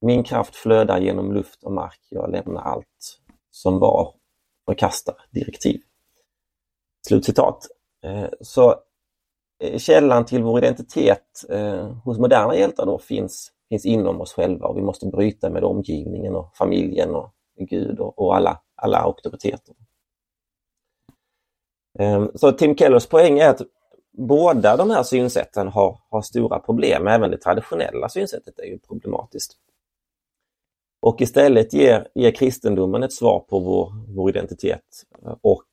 Min 0.00 0.24
kraft 0.24 0.56
flödar 0.56 1.00
genom 1.00 1.32
luft 1.32 1.62
och 1.62 1.72
mark. 1.72 2.00
Jag 2.08 2.30
lämnar 2.30 2.62
allt 2.62 3.20
som 3.50 3.78
var 3.78 4.14
förkastar 4.66 5.16
direktiv. 5.30 5.80
Slutcitat. 7.08 7.66
Eh, 8.04 8.28
så 8.40 8.74
eh, 9.64 9.78
källan 9.78 10.24
till 10.24 10.42
vår 10.42 10.58
identitet 10.58 11.44
eh, 11.48 11.96
hos 12.04 12.18
moderna 12.18 12.56
hjältar 12.56 12.86
då 12.86 12.98
finns, 12.98 13.52
finns 13.68 13.86
inom 13.86 14.20
oss 14.20 14.32
själva 14.32 14.66
och 14.66 14.76
vi 14.76 14.82
måste 14.82 15.06
bryta 15.06 15.50
med 15.50 15.64
omgivningen 15.64 16.34
och 16.34 16.56
familjen 16.56 17.14
och 17.14 17.34
Gud 17.56 18.00
och, 18.00 18.18
och 18.18 18.36
alla, 18.36 18.60
alla 18.76 18.98
auktoriteter. 18.98 19.74
Så 22.34 22.52
Tim 22.52 22.76
Kellers 22.76 23.06
poäng 23.06 23.38
är 23.38 23.48
att 23.48 23.60
båda 24.16 24.76
de 24.76 24.90
här 24.90 25.02
synsätten 25.02 25.68
har, 25.68 26.00
har 26.10 26.22
stora 26.22 26.58
problem. 26.58 27.06
Även 27.06 27.30
det 27.30 27.38
traditionella 27.38 28.08
synsättet 28.08 28.58
är 28.58 28.64
ju 28.64 28.78
problematiskt. 28.78 29.56
Och 31.02 31.20
istället 31.20 31.72
ger, 31.72 32.08
ger 32.14 32.30
kristendomen 32.30 33.02
ett 33.02 33.12
svar 33.12 33.40
på 33.40 33.58
vår, 33.58 33.92
vår 34.16 34.30
identitet 34.30 34.80
och 35.40 35.66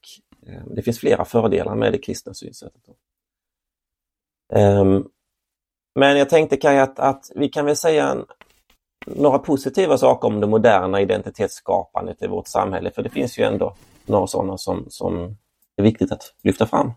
eh, 0.48 0.66
det 0.76 0.82
finns 0.82 1.00
flera 1.00 1.26
fördelar 1.26 1.76
med 1.76 1.92
det 1.92 1.98
kristna 1.98 2.34
synsättet. 2.34 2.84
Um, 4.54 5.10
men 5.96 6.18
jag 6.18 6.30
tänkte 6.30 6.58
Kaj 6.58 6.80
att, 6.80 7.00
att 7.00 7.32
vi 7.36 7.50
kan 7.50 7.66
väl 7.66 7.76
säga 7.76 8.10
en, 8.10 8.26
några 9.06 9.40
positiva 9.40 9.98
saker 9.98 10.28
om 10.28 10.40
det 10.40 10.48
moderna 10.48 11.02
identitetsskapandet 11.02 12.24
i 12.24 12.28
vårt 12.28 12.48
samhälle, 12.48 12.92
för 12.92 13.04
det 13.04 13.10
finns 13.10 13.40
ju 13.40 13.44
ändå 13.44 13.76
några 14.06 14.28
sådana 14.28 14.58
som, 14.58 14.86
som 14.90 15.38
är 15.76 15.84
viktigt 15.84 16.12
att 16.12 16.34
lyfta 16.44 16.66
fram. 16.66 16.92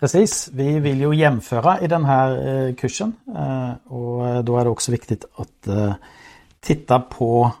Precis, 0.00 0.50
vi 0.52 0.78
vill 0.78 1.00
ju 1.00 1.14
jämföra 1.14 1.80
i 1.80 1.86
den 1.86 2.04
här 2.04 2.48
eh, 2.48 2.74
kursen 2.74 3.12
eh, 3.36 3.92
och 3.92 4.28
eh, 4.28 4.42
då 4.42 4.58
är 4.58 4.64
det 4.64 4.70
också 4.70 4.92
viktigt 4.92 5.24
att 5.34 5.68
titta 6.60 7.00
på 7.00 7.52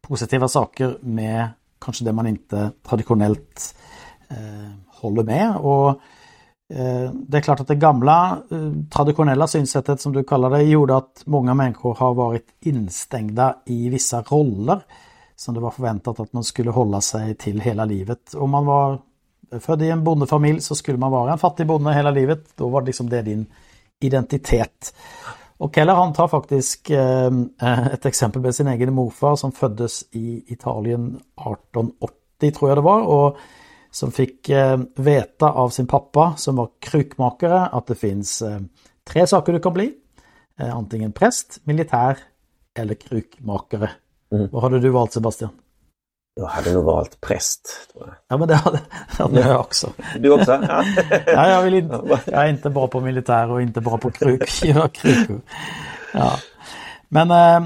positiva 0.00 0.48
saker 0.48 0.98
med 1.00 1.48
kanske 1.80 2.04
det 2.04 2.12
man 2.12 2.26
inte 2.26 2.70
traditionellt 2.88 3.74
håller 4.88 5.22
med. 5.22 5.56
Och 5.56 6.00
Det 7.12 7.36
är 7.36 7.40
klart 7.40 7.60
att 7.60 7.68
det 7.68 7.74
gamla 7.74 8.38
traditionella 8.90 9.46
synsättet 9.46 10.00
som 10.00 10.12
du 10.12 10.24
kallar 10.24 10.50
det 10.50 10.62
gjorde 10.62 10.96
att 10.96 11.22
många 11.24 11.54
människor 11.54 11.94
har 11.94 12.14
varit 12.14 12.46
instängda 12.60 13.56
i 13.66 13.88
vissa 13.88 14.22
roller 14.22 14.80
som 15.36 15.54
det 15.54 15.60
var 15.60 15.70
förväntat 15.70 16.20
att 16.20 16.32
man 16.32 16.44
skulle 16.44 16.70
hålla 16.70 17.00
sig 17.00 17.34
till 17.34 17.60
hela 17.60 17.84
livet. 17.84 18.34
Och 18.34 18.48
man 18.48 18.66
var 18.66 18.98
född 19.60 19.82
i 19.82 19.90
en 19.90 20.04
bondefamilj 20.04 20.60
så 20.60 20.74
skulle 20.74 20.98
man 20.98 21.10
vara 21.10 21.32
en 21.32 21.38
fattig 21.38 21.66
bonde 21.66 21.94
hela 21.94 22.10
livet. 22.10 22.44
Då 22.56 22.68
var 22.68 22.80
det 22.80 22.86
liksom 22.86 23.10
det 23.10 23.22
din 23.22 23.46
identitet. 24.00 24.94
Och 25.56 25.74
Keller 25.74 25.94
han 25.94 26.12
tar 26.12 26.28
faktiskt 26.28 26.90
eh, 26.90 27.30
ett 27.92 28.06
exempel 28.06 28.42
med 28.42 28.54
sin 28.54 28.68
egen 28.68 28.92
morfar 28.92 29.36
som 29.36 29.52
föddes 29.52 30.04
i 30.10 30.44
Italien 30.52 31.06
1880 31.06 32.52
tror 32.58 32.70
jag 32.70 32.78
det 32.78 32.82
var 32.82 33.02
och 33.02 33.36
som 33.90 34.12
fick 34.12 34.48
eh, 34.48 34.80
veta 34.96 35.50
av 35.50 35.68
sin 35.68 35.86
pappa 35.86 36.34
som 36.36 36.56
var 36.56 36.68
krukmakare 36.78 37.60
att 37.60 37.86
det 37.86 37.94
finns 37.94 38.42
eh, 38.42 38.60
tre 39.04 39.26
saker 39.26 39.52
du 39.52 39.60
kan 39.60 39.72
bli. 39.72 39.92
Antingen 40.56 41.12
präst, 41.12 41.60
militär 41.64 42.18
eller 42.78 42.94
krukmakare. 42.94 43.90
Mm. 44.32 44.48
Vad 44.52 44.62
hade 44.62 44.80
du 44.80 44.88
valt 44.88 45.12
Sebastian? 45.12 45.50
Jag 46.34 46.46
hade 46.46 46.72
nog 46.72 46.84
valt 46.84 47.20
präst. 47.20 47.90
Ja 48.28 48.36
men 48.36 48.48
det 48.48 48.54
hade, 48.54 48.80
hade 49.18 49.40
jag 49.40 49.60
också. 49.60 49.92
Du 50.18 50.30
också? 50.30 50.52
Ja. 50.52 50.84
ja, 51.26 51.48
jag, 51.48 51.62
vill 51.62 51.74
inte, 51.74 52.20
jag 52.24 52.44
är 52.44 52.48
inte 52.48 52.70
bra 52.70 52.88
på 52.88 53.00
militär 53.00 53.50
och 53.50 53.62
inte 53.62 53.80
bra 53.80 53.98
på 53.98 54.10
kruk. 54.10 54.62
Ja. 56.12 56.32
Men 57.08 57.30
eh, 57.30 57.56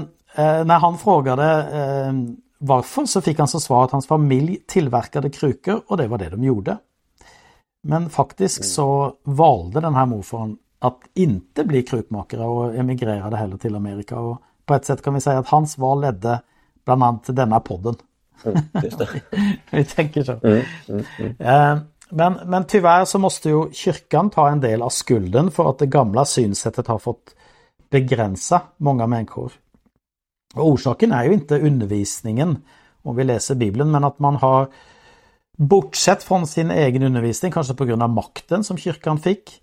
eh, 0.45 0.65
när 0.65 0.79
han 0.79 0.97
frågade 0.97 1.43
eh, 1.59 2.13
varför 2.57 3.05
så 3.05 3.21
fick 3.21 3.39
han 3.39 3.47
som 3.47 3.61
svar 3.61 3.83
att 3.83 3.91
hans 3.91 4.07
familj 4.07 4.57
tillverkade 4.67 5.29
krukor 5.29 5.81
och 5.87 5.97
det 5.97 6.07
var 6.07 6.17
det 6.17 6.29
de 6.29 6.43
gjorde. 6.43 6.77
Men 7.83 8.09
faktiskt 8.09 8.59
mm. 8.59 8.67
så 8.67 9.13
valde 9.23 9.79
den 9.79 9.95
här 9.95 10.05
morfaren 10.05 10.57
att 10.79 10.99
inte 11.13 11.63
bli 11.63 11.83
krukmakare 11.83 12.43
och 12.45 12.75
emigrerade 12.75 13.37
heller 13.37 13.57
till 13.57 13.75
Amerika. 13.75 14.19
Och 14.19 14.41
på 14.65 14.73
ett 14.73 14.85
sätt 14.85 15.03
kan 15.03 15.13
vi 15.13 15.21
säga 15.21 15.39
att 15.39 15.47
hans 15.47 15.77
val 15.77 16.01
ledde 16.01 16.41
bland 16.85 17.03
annat 17.03 17.23
till 17.23 17.35
denna 17.35 17.59
podden. 17.59 17.95
Mm, 18.43 18.61
Vi 19.71 19.85
tänker 19.85 20.23
så. 20.23 20.31
Eh, 21.43 21.77
men, 22.09 22.39
men 22.45 22.63
tyvärr 22.67 23.05
så 23.05 23.19
måste 23.19 23.49
ju 23.49 23.71
kyrkan 23.71 24.29
ta 24.29 24.49
en 24.49 24.61
del 24.61 24.81
av 24.81 24.89
skulden 24.89 25.51
för 25.51 25.69
att 25.69 25.79
det 25.79 25.85
gamla 25.85 26.25
synsättet 26.25 26.87
har 26.87 26.99
fått 26.99 27.35
begränsa 27.89 28.61
många 28.77 29.07
människor. 29.07 29.51
Och 30.55 30.67
orsaken 30.67 31.11
är 31.11 31.23
ju 31.23 31.33
inte 31.33 31.59
undervisningen 31.59 32.57
om 33.01 33.15
vi 33.15 33.23
läser 33.23 33.55
Bibeln 33.55 33.91
men 33.91 34.03
att 34.03 34.19
man 34.19 34.35
har 34.35 34.67
bortsett 35.57 36.23
från 36.23 36.47
sin 36.47 36.71
egen 36.71 37.03
undervisning, 37.03 37.51
kanske 37.51 37.73
på 37.73 37.85
grund 37.85 38.03
av 38.03 38.09
makten 38.09 38.63
som 38.63 38.77
kyrkan 38.77 39.19
fick. 39.19 39.61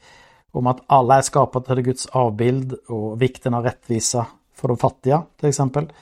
Om 0.50 0.67
att 0.67 0.81
alla 0.87 1.19
är 1.19 1.23
skapade 1.23 1.67
till 1.67 1.85
Guds 1.85 2.07
avbild 2.07 2.73
och 2.73 3.23
vikten 3.23 3.55
av 3.55 3.64
rättvisa 3.64 4.26
för 4.55 4.69
de 4.69 4.76
fattiga 4.76 5.23
till 5.41 5.49
exempel. 5.49 5.93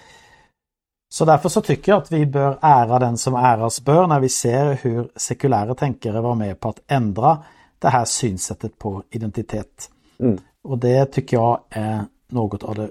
Så 1.12 1.25
därför 1.25 1.49
så 1.49 1.61
tycker 1.61 1.93
jag 1.93 2.02
att 2.02 2.12
vi 2.12 2.26
bör 2.26 2.59
ära 2.62 2.99
den 2.99 3.19
som 3.19 3.35
äras 3.35 3.81
bör 3.81 4.07
när 4.07 4.21
vi 4.21 4.29
ser 4.29 4.79
hur 4.83 5.09
sekulära 5.17 5.75
tänkare 5.75 6.21
var 6.21 6.35
med 6.35 6.61
på 6.61 6.69
att 6.69 6.81
ändra 6.87 7.38
det 7.79 7.88
här 7.88 8.05
synsättet 8.05 8.79
på 8.79 9.02
identitet. 9.11 9.90
Mm. 10.19 10.38
Och 10.62 10.79
det 10.79 11.07
tycker 11.07 11.37
jag 11.37 11.61
är 11.71 12.05
något 12.29 12.62
av 12.62 12.75
det 12.75 12.90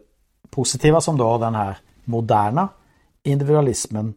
positiva 0.49 1.01
som 1.01 1.17
då 1.17 1.38
den 1.38 1.55
här 1.55 1.77
moderna 2.05 2.69
individualismen 3.23 4.13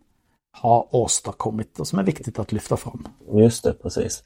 har 0.52 0.86
åstadkommit 0.90 1.80
och 1.80 1.86
som 1.86 1.98
är 1.98 2.02
viktigt 2.02 2.38
att 2.38 2.52
lyfta 2.52 2.76
fram. 2.76 3.08
Just 3.32 3.64
det, 3.64 3.72
precis. 3.72 4.24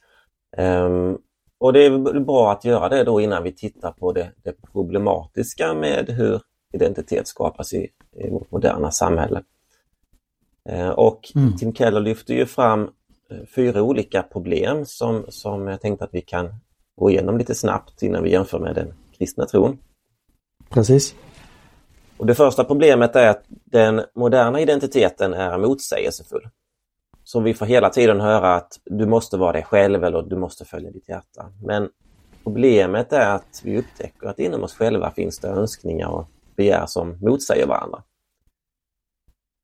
Um, 0.57 1.17
och 1.59 1.73
det 1.73 1.85
är 1.85 2.19
bra 2.19 2.51
att 2.51 2.65
göra 2.65 2.89
det 2.89 3.03
då 3.03 3.21
innan 3.21 3.43
vi 3.43 3.51
tittar 3.51 3.91
på 3.91 4.13
det, 4.13 4.31
det 4.43 4.61
problematiska 4.73 5.73
med 5.73 6.09
hur 6.09 6.41
identitet 6.73 7.27
skapas 7.27 7.73
i, 7.73 7.87
i 8.15 8.29
vårt 8.29 8.51
moderna 8.51 8.91
samhälle. 8.91 9.43
Eh, 10.67 10.89
och 10.89 11.31
mm. 11.35 11.57
Tim 11.57 11.73
Keller 11.73 11.99
lyfter 11.99 12.33
ju 12.33 12.45
fram 12.45 12.89
eh, 13.29 13.37
fyra 13.55 13.81
olika 13.81 14.23
problem 14.23 14.85
som, 14.85 15.25
som 15.29 15.67
jag 15.67 15.81
tänkte 15.81 16.05
att 16.05 16.13
vi 16.13 16.21
kan 16.21 16.55
gå 16.95 17.09
igenom 17.09 17.37
lite 17.37 17.55
snabbt 17.55 18.03
innan 18.03 18.23
vi 18.23 18.31
jämför 18.31 18.59
med 18.59 18.75
den 18.75 18.93
kristna 19.17 19.45
tron. 19.45 19.77
Precis. 20.69 21.15
Och 22.17 22.25
Det 22.25 22.35
första 22.35 22.63
problemet 22.63 23.15
är 23.15 23.29
att 23.29 23.43
den 23.47 24.01
moderna 24.15 24.61
identiteten 24.61 25.33
är 25.33 25.57
motsägelsefull. 25.57 26.49
Så 27.23 27.39
vi 27.39 27.53
får 27.53 27.65
hela 27.65 27.89
tiden 27.89 28.21
höra 28.21 28.55
att 28.55 28.79
du 28.85 29.05
måste 29.05 29.37
vara 29.37 29.51
dig 29.51 29.63
själv 29.63 30.03
eller 30.03 30.21
du 30.21 30.35
måste 30.35 30.65
följa 30.65 30.91
ditt 30.91 31.09
hjärta. 31.09 31.51
Men 31.63 31.89
problemet 32.43 33.13
är 33.13 33.29
att 33.29 33.61
vi 33.63 33.77
upptäcker 33.79 34.27
att 34.27 34.39
inom 34.39 34.63
oss 34.63 34.73
själva 34.73 35.11
finns 35.11 35.39
det 35.39 35.47
önskningar 35.47 36.07
och 36.07 36.27
begär 36.55 36.85
som 36.85 37.17
motsäger 37.21 37.67
varandra. 37.67 38.03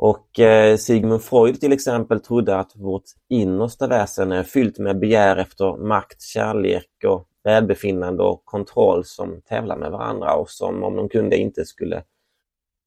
Och 0.03 0.39
eh, 0.39 0.77
Sigmund 0.77 1.21
Freud 1.21 1.59
till 1.59 1.73
exempel 1.73 2.19
trodde 2.19 2.57
att 2.57 2.75
vårt 2.75 3.03
innersta 3.29 3.87
väsen 3.87 4.31
är 4.31 4.43
fyllt 4.43 4.79
med 4.79 4.99
begär 4.99 5.37
efter 5.37 5.77
makt, 5.77 6.21
kärlek 6.21 6.89
och 7.07 7.27
välbefinnande 7.43 8.23
och 8.23 8.45
kontroll 8.45 9.05
som 9.05 9.41
tävlar 9.41 9.77
med 9.77 9.91
varandra 9.91 10.35
och 10.35 10.49
som 10.49 10.83
om 10.83 10.95
de 10.95 11.09
kunde 11.09 11.37
inte 11.37 11.65
skulle 11.65 12.03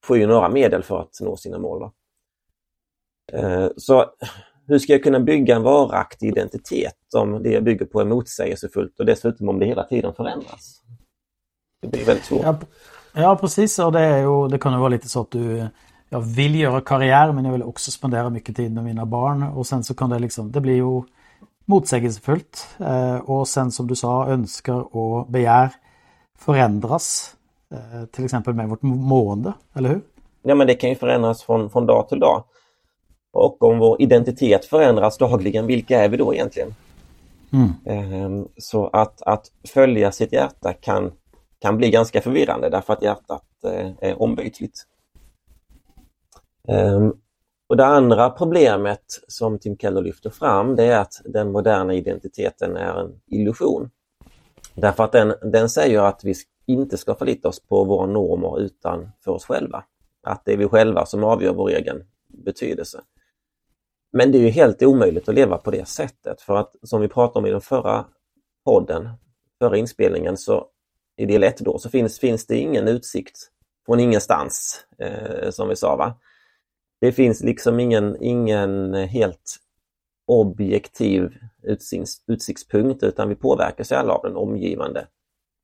få 0.05 0.17
ju 0.17 0.27
några 0.27 0.49
medel 0.49 0.83
för 0.83 1.01
att 1.01 1.21
nå 1.21 1.37
sina 1.37 1.59
mål. 1.59 1.91
Eh, 3.33 3.69
så 3.77 4.05
hur 4.67 4.79
ska 4.79 4.93
jag 4.93 5.03
kunna 5.03 5.21
bygga 5.21 5.57
en 5.57 5.63
varaktig 5.63 6.29
identitet 6.29 7.15
om 7.17 7.43
det 7.43 7.51
jag 7.51 7.65
bygger 7.65 7.87
på 7.87 8.01
är 8.01 8.05
motsägelsefullt 8.05 9.01
och 9.01 9.07
dessutom 9.07 9.49
om 9.49 9.59
det 9.59 9.67
hela 9.67 9.85
tiden 9.85 10.15
förändras? 10.15 10.83
Det 11.83 11.89
blir 11.89 12.05
väldigt 12.05 12.25
svårt. 12.25 12.43
Ja, 12.43 12.59
ja 13.15 13.37
precis 13.37 13.79
och 13.79 13.93
det, 13.93 14.01
är 14.01 14.49
det 14.49 14.59
kan 14.59 14.73
ju 14.73 14.79
vara 14.79 14.89
lite 14.89 15.09
så 15.09 15.21
att 15.21 15.31
du 15.31 15.67
jag 16.17 16.21
vill 16.21 16.55
göra 16.55 16.81
karriär 16.81 17.33
men 17.33 17.45
jag 17.45 17.53
vill 17.53 17.63
också 17.63 17.91
spendera 17.91 18.31
mycket 18.31 18.57
tid 18.57 18.73
med 18.73 18.85
mina 18.85 19.07
barn 19.07 19.43
och 19.43 19.67
sen 19.67 19.85
så 19.85 19.95
kan 19.95 20.11
det 20.11 20.19
liksom, 20.19 20.53
det 20.53 20.61
blir 20.61 20.75
ju 20.75 21.03
motsägelsefullt 21.65 22.69
eh, 22.79 23.17
och 23.17 23.49
sen 23.49 23.71
som 23.71 23.87
du 23.87 23.95
sa 23.97 24.27
önskar 24.27 24.97
och 24.97 25.27
begär 25.27 25.71
förändras. 26.39 27.37
Eh, 27.73 28.07
till 28.07 28.25
exempel 28.25 28.55
med 28.55 28.69
vårt 28.69 28.83
mående, 28.83 29.53
eller 29.75 29.89
hur? 29.89 30.01
Ja 30.43 30.55
men 30.55 30.67
det 30.67 30.75
kan 30.75 30.91
ju 30.91 30.97
förändras 30.97 31.43
från, 31.43 31.71
från 31.71 31.87
dag 31.87 32.09
till 32.09 32.21
dag. 32.21 32.45
Och 33.33 33.63
om 33.63 33.79
vår 33.79 34.03
identitet 34.03 34.65
förändras 34.65 35.19
dagligen, 35.19 35.67
vilka 35.67 36.05
är 36.05 36.09
vi 36.09 36.17
då 36.17 36.35
egentligen? 36.35 36.75
Mm. 37.53 37.73
Ehm, 37.85 38.49
så 38.57 38.87
att, 38.87 39.23
att 39.23 39.47
följa 39.69 40.13
sitt 40.13 40.33
hjärta 40.33 40.73
kan, 40.73 41.13
kan 41.61 41.77
bli 41.77 41.91
ganska 41.91 42.21
förvirrande 42.21 42.71
därför 42.71 42.93
att 42.93 43.03
hjärtat 43.03 43.45
eh, 43.65 43.91
är 44.01 44.23
ombytligt. 44.23 44.87
Ehm, 46.69 47.13
och 47.69 47.77
det 47.77 47.87
andra 47.87 48.31
problemet 48.31 49.21
som 49.29 49.59
Tim 49.59 49.79
Keller 49.79 50.03
lyfter 50.03 50.31
fram 50.31 50.77
det 50.77 50.85
är 50.85 50.99
att 50.99 51.21
den 51.25 51.53
moderna 51.53 51.95
identiteten 51.95 52.77
är 52.77 53.01
en 53.01 53.21
illusion. 53.27 53.91
Därför 54.75 55.05
att 55.05 55.13
den, 55.13 55.35
den 55.43 55.69
säger 55.69 56.01
att 56.01 56.25
vi 56.25 56.35
inte 56.67 56.97
ska 56.97 57.15
förlita 57.15 57.49
oss 57.49 57.61
på 57.61 57.85
våra 57.85 58.07
normer 58.07 58.61
utan 58.61 59.11
för 59.25 59.33
oss 59.33 59.45
själva. 59.45 59.85
Att 60.23 60.45
det 60.45 60.53
är 60.53 60.57
vi 60.57 60.69
själva 60.69 61.07
som 61.07 61.25
avgör 61.25 61.55
vår 61.55 61.71
egen 61.71 62.05
betydelse. 62.29 63.01
Men 64.13 64.33
det 64.33 64.39
är 64.39 64.43
ju 64.43 64.49
helt 64.49 64.83
omöjligt 64.83 65.29
att 65.29 65.35
leva 65.35 65.59
på 65.59 65.71
det 65.71 65.89
sättet 65.89 66.41
för 66.41 66.57
att 66.57 66.75
som 66.83 67.01
vi 67.01 67.09
pratade 67.09 67.39
om 67.39 67.47
i 67.47 67.51
den 67.51 67.61
förra 67.61 68.05
podden, 68.65 69.09
förra 69.59 69.77
inspelningen, 69.77 70.37
så 70.37 70.67
i 71.17 71.27
del 71.27 71.43
1 71.43 71.59
då 71.59 71.79
så 71.79 71.91
finns, 71.91 72.19
finns 72.19 72.47
det 72.47 72.57
ingen 72.57 72.89
utsikt 72.89 73.39
från 73.87 74.01
ingenstans 74.01 74.85
eh, 74.99 75.51
som 75.51 75.69
vi 75.69 75.77
sa. 75.77 75.97
va 75.97 76.19
det 77.01 77.13
finns 77.13 77.43
liksom 77.43 77.81
ingen, 77.81 78.23
ingen 78.23 78.95
helt 78.95 79.57
objektiv 80.27 81.31
utsikts, 81.63 82.23
utsiktspunkt 82.27 83.03
utan 83.03 83.29
vi 83.29 83.35
påverkas 83.35 83.93
alla 83.93 84.13
av 84.13 84.23
den 84.23 84.37
omgivande 84.37 85.07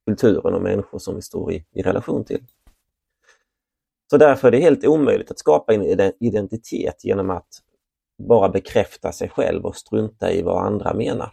kulturen 0.07 0.55
och 0.55 0.63
människor 0.63 0.99
som 0.99 1.15
vi 1.15 1.23
står 1.23 1.53
i, 1.53 1.65
i 1.73 1.83
relation 1.83 2.25
till. 2.25 2.45
Så 4.11 4.17
därför 4.17 4.49
är 4.49 4.53
det 4.53 4.61
helt 4.61 4.87
omöjligt 4.87 5.31
att 5.31 5.39
skapa 5.39 5.75
en 5.75 6.13
identitet 6.21 7.05
genom 7.05 7.31
att 7.31 7.49
bara 8.19 8.49
bekräfta 8.49 9.13
sig 9.13 9.29
själv 9.29 9.65
och 9.65 9.77
strunta 9.77 10.33
i 10.33 10.43
vad 10.43 10.67
andra 10.67 10.95
menar. 10.95 11.33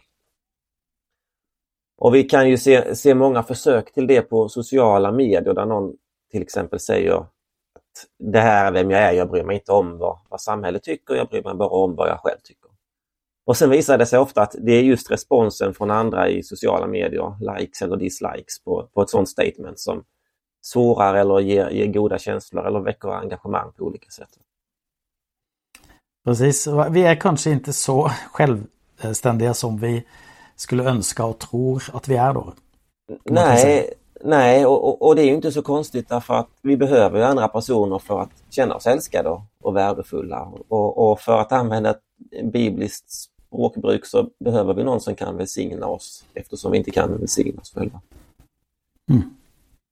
Och 1.98 2.14
vi 2.14 2.22
kan 2.22 2.50
ju 2.50 2.58
se, 2.58 2.94
se 2.94 3.14
många 3.14 3.42
försök 3.42 3.92
till 3.94 4.06
det 4.06 4.22
på 4.22 4.48
sociala 4.48 5.12
medier 5.12 5.54
där 5.54 5.66
någon 5.66 5.96
till 6.30 6.42
exempel 6.42 6.80
säger 6.80 7.26
det 8.18 8.40
här 8.40 8.66
är 8.66 8.72
vem 8.72 8.90
jag 8.90 9.00
är, 9.00 9.12
jag 9.12 9.30
bryr 9.30 9.44
mig 9.44 9.56
inte 9.56 9.72
om 9.72 9.98
vad, 9.98 10.18
vad 10.28 10.40
samhället 10.40 10.82
tycker, 10.82 11.14
jag 11.14 11.28
bryr 11.28 11.42
mig 11.42 11.54
bara 11.54 11.68
om 11.68 11.96
vad 11.96 12.08
jag 12.08 12.20
själv 12.20 12.38
tycker. 12.44 12.70
Och 13.46 13.56
sen 13.56 13.70
visar 13.70 13.98
det 13.98 14.06
sig 14.06 14.18
ofta 14.18 14.42
att 14.42 14.54
det 14.58 14.72
är 14.72 14.82
just 14.82 15.10
responsen 15.10 15.74
från 15.74 15.90
andra 15.90 16.28
i 16.28 16.42
sociala 16.42 16.86
medier, 16.86 17.58
likes 17.58 17.82
eller 17.82 17.96
dislikes 17.96 18.64
på, 18.64 18.88
på 18.94 19.02
ett 19.02 19.10
sådant 19.10 19.28
statement 19.28 19.80
som 19.80 20.04
sårar 20.60 21.14
eller 21.14 21.40
ger, 21.40 21.70
ger 21.70 21.86
goda 21.86 22.18
känslor 22.18 22.66
eller 22.66 22.80
väcker 22.80 23.08
engagemang 23.08 23.72
på 23.76 23.84
olika 23.84 24.10
sätt. 24.10 24.28
Precis, 26.24 26.68
vi 26.90 27.02
är 27.04 27.14
kanske 27.14 27.50
inte 27.50 27.72
så 27.72 28.10
självständiga 28.32 29.54
som 29.54 29.78
vi 29.78 30.06
skulle 30.56 30.84
önska 30.84 31.24
och 31.24 31.38
tror 31.38 31.82
att 31.92 32.08
vi 32.08 32.16
är 32.16 32.34
då. 32.34 32.52
Nej, 33.24 33.94
Nej, 34.22 34.66
och, 34.66 35.02
och, 35.02 35.16
det 35.16 35.22
är 35.22 35.26
ju 35.26 35.34
inte 35.34 35.52
så 35.52 35.62
konstigt 35.62 36.08
därför 36.08 36.34
att 36.34 36.48
vi 36.62 36.76
behöver 36.76 37.20
andra 37.20 37.48
personer 37.48 37.98
för 37.98 38.20
att 38.20 38.30
känna 38.50 38.74
oss 38.74 38.86
älskade 38.86 39.40
och, 39.62 39.76
värdefulla. 39.76 40.52
Och, 40.68 41.10
och, 41.10 41.20
för 41.20 41.40
att 41.40 41.52
använda 41.52 41.90
ett 41.90 42.02
bibliskt 42.44 43.10
språkbruk 43.10 44.06
så 44.06 44.28
behöver 44.44 44.74
vi 44.74 44.84
någon 44.84 45.00
som 45.00 45.14
kan 45.14 45.36
välsigna 45.36 45.86
oss 45.86 46.24
eftersom 46.34 46.72
vi 46.72 46.78
inte 46.78 46.90
kan 46.90 47.18
välsigna 47.18 47.60
oss 47.60 47.74
själva. 47.74 48.00
Mm. 49.10 49.22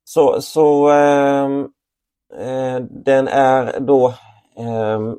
Så, 0.04 0.42
så 0.42 0.90
äh, 0.90 1.64
äh, 2.40 2.81
den 2.90 3.29
är 3.29 3.81
då 3.81 4.14
äh, 4.57 5.14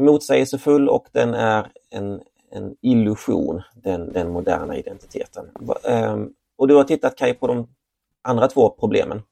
motsägelsefull 0.00 0.88
och 0.88 1.06
den 1.12 1.34
är 1.34 1.72
en, 1.90 2.20
en 2.50 2.76
illusion, 2.80 3.62
den, 3.74 4.12
den 4.12 4.32
moderna 4.32 4.76
identiteten. 4.76 5.46
Ehm, 5.84 6.32
och 6.58 6.68
du 6.68 6.74
har 6.74 6.84
tittat 6.84 7.16
Kaj 7.16 7.34
på 7.34 7.46
de 7.46 7.68
andra 8.26 8.48
två 8.48 8.70
problemen. 8.70 9.22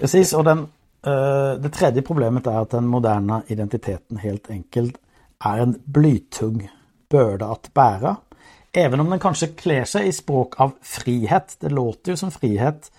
Precis, 0.00 0.32
och 0.32 0.44
den, 0.44 0.58
uh, 0.58 1.60
det 1.60 1.68
tredje 1.68 2.02
problemet 2.02 2.46
är 2.46 2.58
att 2.58 2.70
den 2.70 2.86
moderna 2.86 3.42
identiteten 3.46 4.16
helt 4.16 4.50
enkelt 4.50 4.96
är 5.44 5.58
en 5.58 5.80
blytung 5.84 6.70
börda 7.10 7.46
att 7.46 7.74
bära. 7.74 8.16
Även 8.72 9.00
om 9.00 9.10
den 9.10 9.18
kanske 9.18 9.46
klär 9.46 9.84
sig 9.84 10.08
i 10.08 10.12
språk 10.12 10.60
av 10.60 10.70
frihet, 10.82 11.56
det 11.60 11.68
låter 11.68 12.10
ju 12.10 12.16
som 12.16 12.30
frihet. 12.30 12.92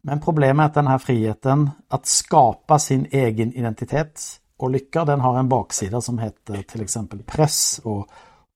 Men 0.00 0.20
problemet 0.20 0.64
är 0.64 0.66
att 0.66 0.74
den 0.74 0.86
här 0.86 0.98
friheten 0.98 1.70
att 1.88 2.06
skapa 2.06 2.78
sin 2.78 3.06
egen 3.10 3.52
identitet 3.52 4.40
och 4.56 4.70
lycka, 4.70 5.04
den 5.04 5.20
har 5.20 5.38
en 5.38 5.48
baksida 5.48 6.00
som 6.00 6.18
heter 6.18 6.62
till 6.62 6.82
exempel 6.82 7.22
press 7.22 7.80
och 7.84 8.08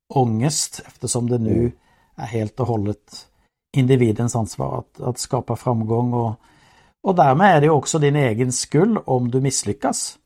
ångest 0.09 0.83
eftersom 0.87 1.31
det 1.31 1.39
nu 1.39 1.73
är 2.15 2.27
helt 2.27 2.61
och 2.61 2.67
hållet 2.67 3.27
individens 3.77 4.37
ansvar 4.37 4.79
att, 4.79 5.01
att 5.01 5.19
skapa 5.19 5.57
framgång 5.57 6.13
och, 6.13 6.41
och 7.03 7.15
därmed 7.15 7.57
är 7.57 7.61
det 7.61 7.71
också 7.71 7.99
din 7.99 8.17
egen 8.17 8.53
skull 8.53 8.99
om 9.05 9.31
du 9.31 9.41
misslyckas. 9.41 10.19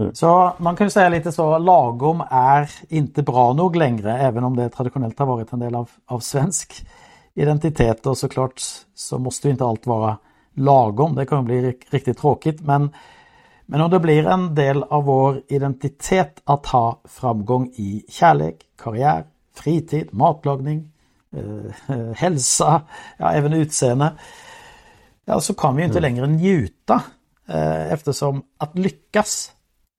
Mm. 0.00 0.14
Så 0.14 0.52
man 0.58 0.76
kan 0.76 0.90
säga 0.90 1.08
lite 1.08 1.32
så, 1.32 1.58
lagom 1.58 2.22
är 2.30 2.70
inte 2.88 3.22
bra 3.22 3.52
nog 3.52 3.76
längre 3.76 4.18
även 4.18 4.44
om 4.44 4.56
det 4.56 4.68
traditionellt 4.68 5.18
har 5.18 5.26
varit 5.26 5.52
en 5.52 5.58
del 5.58 5.74
av, 5.74 5.90
av 6.06 6.20
svensk 6.20 6.86
identitet 7.34 8.06
och 8.06 8.18
såklart 8.18 8.60
så 8.94 9.18
måste 9.18 9.50
inte 9.50 9.64
allt 9.64 9.86
vara 9.86 10.18
lagom. 10.54 11.14
Det 11.14 11.26
kan 11.26 11.44
bli 11.44 11.78
riktigt 11.90 12.18
tråkigt 12.18 12.60
men, 12.60 12.90
men 13.66 13.80
om 13.80 13.90
det 13.90 14.00
blir 14.00 14.26
en 14.26 14.54
del 14.54 14.82
av 14.82 15.04
vår 15.04 15.42
identitet 15.48 16.42
att 16.44 16.66
ha 16.66 17.00
framgång 17.04 17.66
i 17.66 18.04
kärlek, 18.08 18.56
karriär, 18.82 19.24
fritid, 19.54 20.08
matlagning, 20.12 20.90
hälsa, 22.16 22.82
ja, 23.16 23.32
även 23.32 23.52
utseende. 23.52 24.12
Ja, 25.24 25.40
så 25.40 25.54
kan 25.54 25.76
vi 25.76 25.82
inte 25.84 25.98
mm. 25.98 26.12
längre 26.12 26.26
njuta 26.26 27.02
eh, 27.48 27.92
eftersom 27.92 28.42
att 28.58 28.78
lyckas 28.78 29.52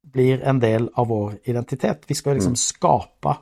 blir 0.03 0.43
en 0.43 0.59
del 0.59 0.89
av 0.93 1.07
vår 1.07 1.37
identitet. 1.43 2.01
Vi 2.07 2.15
ska 2.15 2.33
liksom 2.33 2.49
mm. 2.49 2.55
skapa 2.55 3.37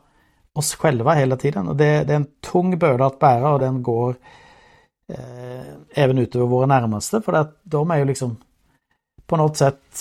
oss 0.54 0.76
själva 0.76 1.14
hela 1.14 1.38
tiden 1.38 1.68
och 1.68 1.76
det, 1.76 2.04
det, 2.04 2.14
är 2.14 2.18
en 2.18 2.28
tung 2.52 2.80
börda 2.80 3.06
att 3.06 3.20
bära 3.20 3.54
och 3.54 3.60
den 3.60 3.84
går 3.84 4.16
eh, 5.08 5.66
även 5.94 6.18
ut 6.18 6.36
över 6.36 6.46
våra 6.46 6.66
närmaste 6.66 7.22
för 7.22 7.34
att 7.34 7.60
de 7.64 7.92
är 7.92 7.98
ju 7.98 8.06
liksom 8.06 8.38
på 9.26 9.38
något 9.38 9.58
sätt 9.58 10.00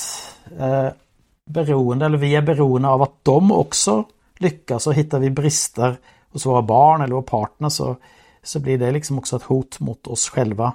eh, 0.58 0.88
beroende, 1.50 2.06
eller 2.06 2.18
vi 2.18 2.36
är 2.36 2.42
beroende 2.42 2.88
av 2.88 3.02
att 3.02 3.14
de 3.22 3.52
också 3.52 4.04
lyckas 4.38 4.86
och 4.86 4.94
hittar 4.94 5.18
vi 5.18 5.30
brister 5.30 5.96
hos 6.32 6.46
våra 6.46 6.62
barn 6.62 7.00
eller 7.00 7.14
vår 7.14 7.22
partner 7.22 7.68
så, 7.68 7.96
så 8.42 8.60
blir 8.60 8.78
det 8.78 8.90
liksom 8.90 9.18
också 9.18 9.36
ett 9.36 9.42
hot 9.42 9.80
mot 9.80 10.06
oss 10.06 10.28
själva. 10.28 10.74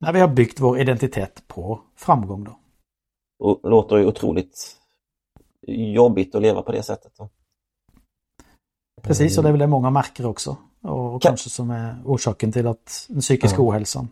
När 0.00 0.12
vi 0.12 0.20
har 0.20 0.28
byggt 0.28 0.60
vår 0.60 0.78
identitet 0.78 1.42
på 1.46 1.80
framgång 1.96 2.44
då. 2.44 2.58
Och 3.38 3.70
låter 3.70 3.96
ju 3.96 4.06
otroligt 4.06 4.76
jobbigt 5.66 6.34
att 6.34 6.42
leva 6.42 6.62
på 6.62 6.72
det 6.72 6.82
sättet. 6.82 7.12
Då. 7.18 7.28
Precis, 9.02 9.38
och 9.38 9.42
det 9.42 9.48
är 9.48 9.52
väl 9.52 9.60
det 9.60 9.66
många 9.66 9.90
märker 9.90 10.26
också. 10.26 10.56
Och 10.82 11.22
kan... 11.22 11.30
kanske 11.30 11.50
som 11.50 11.70
är 11.70 11.96
orsaken 12.04 12.52
till 12.52 12.66
att 12.66 13.06
den 13.08 13.20
psykiska 13.20 13.56
ja. 13.58 13.62
ohälsan 13.62 14.08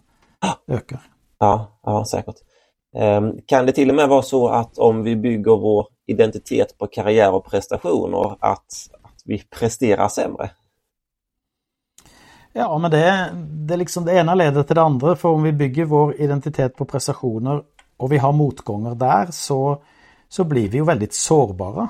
ökar. 0.67 1.01
Ja, 1.39 1.81
ja 1.83 2.05
säkert. 2.05 2.37
Ehm, 2.97 3.33
kan 3.47 3.67
det 3.67 3.73
till 3.73 3.91
och 3.91 3.97
med 3.97 4.09
vara 4.09 4.23
så 4.23 4.49
att 4.49 4.79
om 4.79 5.03
vi 5.03 5.17
bygger 5.17 5.57
vår 5.57 5.87
identitet 6.07 6.79
på 6.79 6.87
karriär 6.87 7.33
och 7.33 7.45
prestationer 7.45 8.33
att, 8.33 8.41
att 8.41 8.65
vi 9.29 9.43
presterar 9.51 10.09
sämre? 10.09 10.51
Ja, 12.53 12.79
men 12.79 12.91
det, 12.91 13.31
det, 13.51 13.77
liksom 13.77 14.05
det 14.05 14.13
ena 14.13 14.35
leder 14.35 14.63
till 14.63 14.75
det 14.75 14.83
andra. 14.83 15.17
För 15.17 15.29
om 15.29 15.43
vi 15.43 15.53
bygger 15.53 15.85
vår 15.85 16.21
identitet 16.21 16.77
på 16.77 16.85
prestationer 16.85 17.63
och 17.97 18.13
vi 18.13 18.19
har 18.19 18.33
motgångar 18.33 18.95
där 18.95 19.27
så, 19.31 19.83
så 20.29 20.45
blir 20.45 20.69
vi 20.69 20.77
ju 20.77 20.85
väldigt 20.85 21.15
sårbara. 21.15 21.89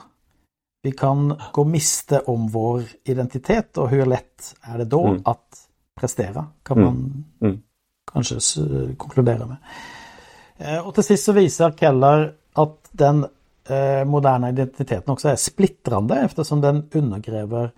Vi 0.83 0.93
kan 0.93 1.41
gå 1.53 1.65
miste 1.65 2.21
om 2.21 2.49
vår 2.49 2.83
identitet 3.05 3.79
och 3.79 3.89
hur 3.89 4.07
lätt 4.07 4.55
är 4.63 4.79
det 4.79 4.85
då 4.85 5.07
mm. 5.07 5.23
att 5.25 5.69
prestera? 6.01 6.47
Kan 6.63 6.79
mm. 6.79 6.85
man 6.85 7.25
mm. 7.41 7.63
kanske 8.13 8.37
konkludera 8.97 9.47
med. 9.47 9.57
Eh, 10.57 10.87
och 10.87 10.95
till 10.95 11.05
sist 11.05 11.25
så 11.25 11.33
visar 11.33 11.71
Keller 11.71 12.35
att 12.53 12.89
den 12.91 13.27
eh, 13.71 14.05
moderna 14.05 14.49
identiteten 14.49 15.13
också 15.13 15.29
är 15.29 15.37
splittrande 15.37 16.15
eftersom 16.15 16.61
den 16.61 16.89
undergräver 16.93 17.71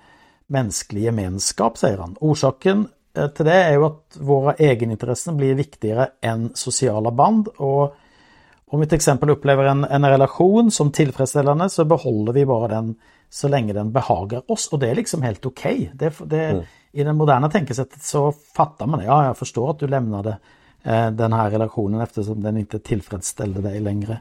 mänsklig 0.47 1.03
gemenskap, 1.03 1.79
säger 1.79 1.99
han. 1.99 2.17
Orsaken 2.21 2.89
eh, 3.17 3.29
till 3.29 3.45
det 3.45 3.55
är 3.55 3.73
ju 3.73 3.85
att 3.85 4.17
våra 4.21 4.53
egenintressen 4.53 5.37
blir 5.37 5.55
viktigare 5.55 6.09
än 6.21 6.51
sociala 6.55 7.11
band 7.11 7.49
och, 7.49 7.97
om 8.67 8.81
vi 8.81 8.87
till 8.87 8.97
exempel 8.97 9.31
upplever 9.31 9.65
en, 9.65 9.85
en 9.85 10.09
relation 10.09 10.71
som 10.71 10.93
tillfredsställande 10.93 11.71
så 11.71 11.85
behåller 11.85 12.33
vi 12.33 12.47
bara 12.47 12.69
den 12.69 12.95
så 13.31 13.49
länge 13.49 13.73
den 13.73 13.93
behagar 13.93 14.43
oss 14.47 14.69
och 14.73 14.79
det 14.79 14.91
är 14.91 14.95
liksom 14.95 15.23
helt 15.23 15.47
okej. 15.47 15.75
Okay. 15.75 15.89
Det, 15.93 16.25
det, 16.25 16.45
mm. 16.45 16.65
I 16.93 17.05
det 17.05 17.13
moderna 17.13 17.51
tänkesättet 17.51 18.03
så 18.03 18.33
fattar 18.33 18.87
man 18.87 18.99
det. 18.99 19.05
Ja, 19.05 19.27
jag 19.27 19.37
förstår 19.37 19.71
att 19.71 19.79
du 19.79 19.89
lämnade 19.89 20.37
eh, 20.83 21.11
den 21.11 21.33
här 21.33 21.51
relationen 21.51 22.01
eftersom 22.01 22.43
den 22.43 22.57
inte 22.57 22.79
tillfredsställde 22.79 23.61
dig 23.61 23.81
längre. 23.81 24.21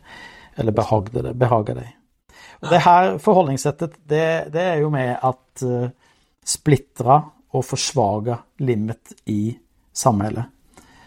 Eller 0.59 0.71
behagade, 0.71 1.33
behagade 1.33 1.79
dig. 1.79 1.97
Det 2.59 2.77
här 2.77 3.17
förhållningssättet 3.17 3.91
det, 4.03 4.47
det 4.51 4.61
är 4.61 4.75
ju 4.75 4.89
med 4.89 5.19
att 5.21 5.61
eh, 5.61 5.89
splittra 6.43 7.23
och 7.49 7.65
försvaga 7.65 8.39
limmet 8.57 9.13
i 9.25 9.57
samhället. 9.93 10.45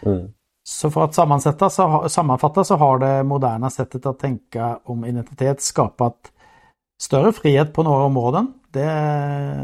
Mm. 0.01 0.33
Så 0.63 0.91
för 0.91 1.03
att 1.03 1.15
sammansätta, 1.15 1.69
så, 1.69 2.09
sammanfatta 2.09 2.63
så 2.63 2.75
har 2.75 2.99
det 2.99 3.23
moderna 3.23 3.69
sättet 3.69 4.05
att 4.05 4.19
tänka 4.19 4.79
om 4.83 5.05
identitet 5.05 5.61
skapat 5.61 6.31
större 7.01 7.31
frihet 7.31 7.73
på 7.73 7.83
några 7.83 8.03
områden. 8.03 8.53
Det, 8.71 8.85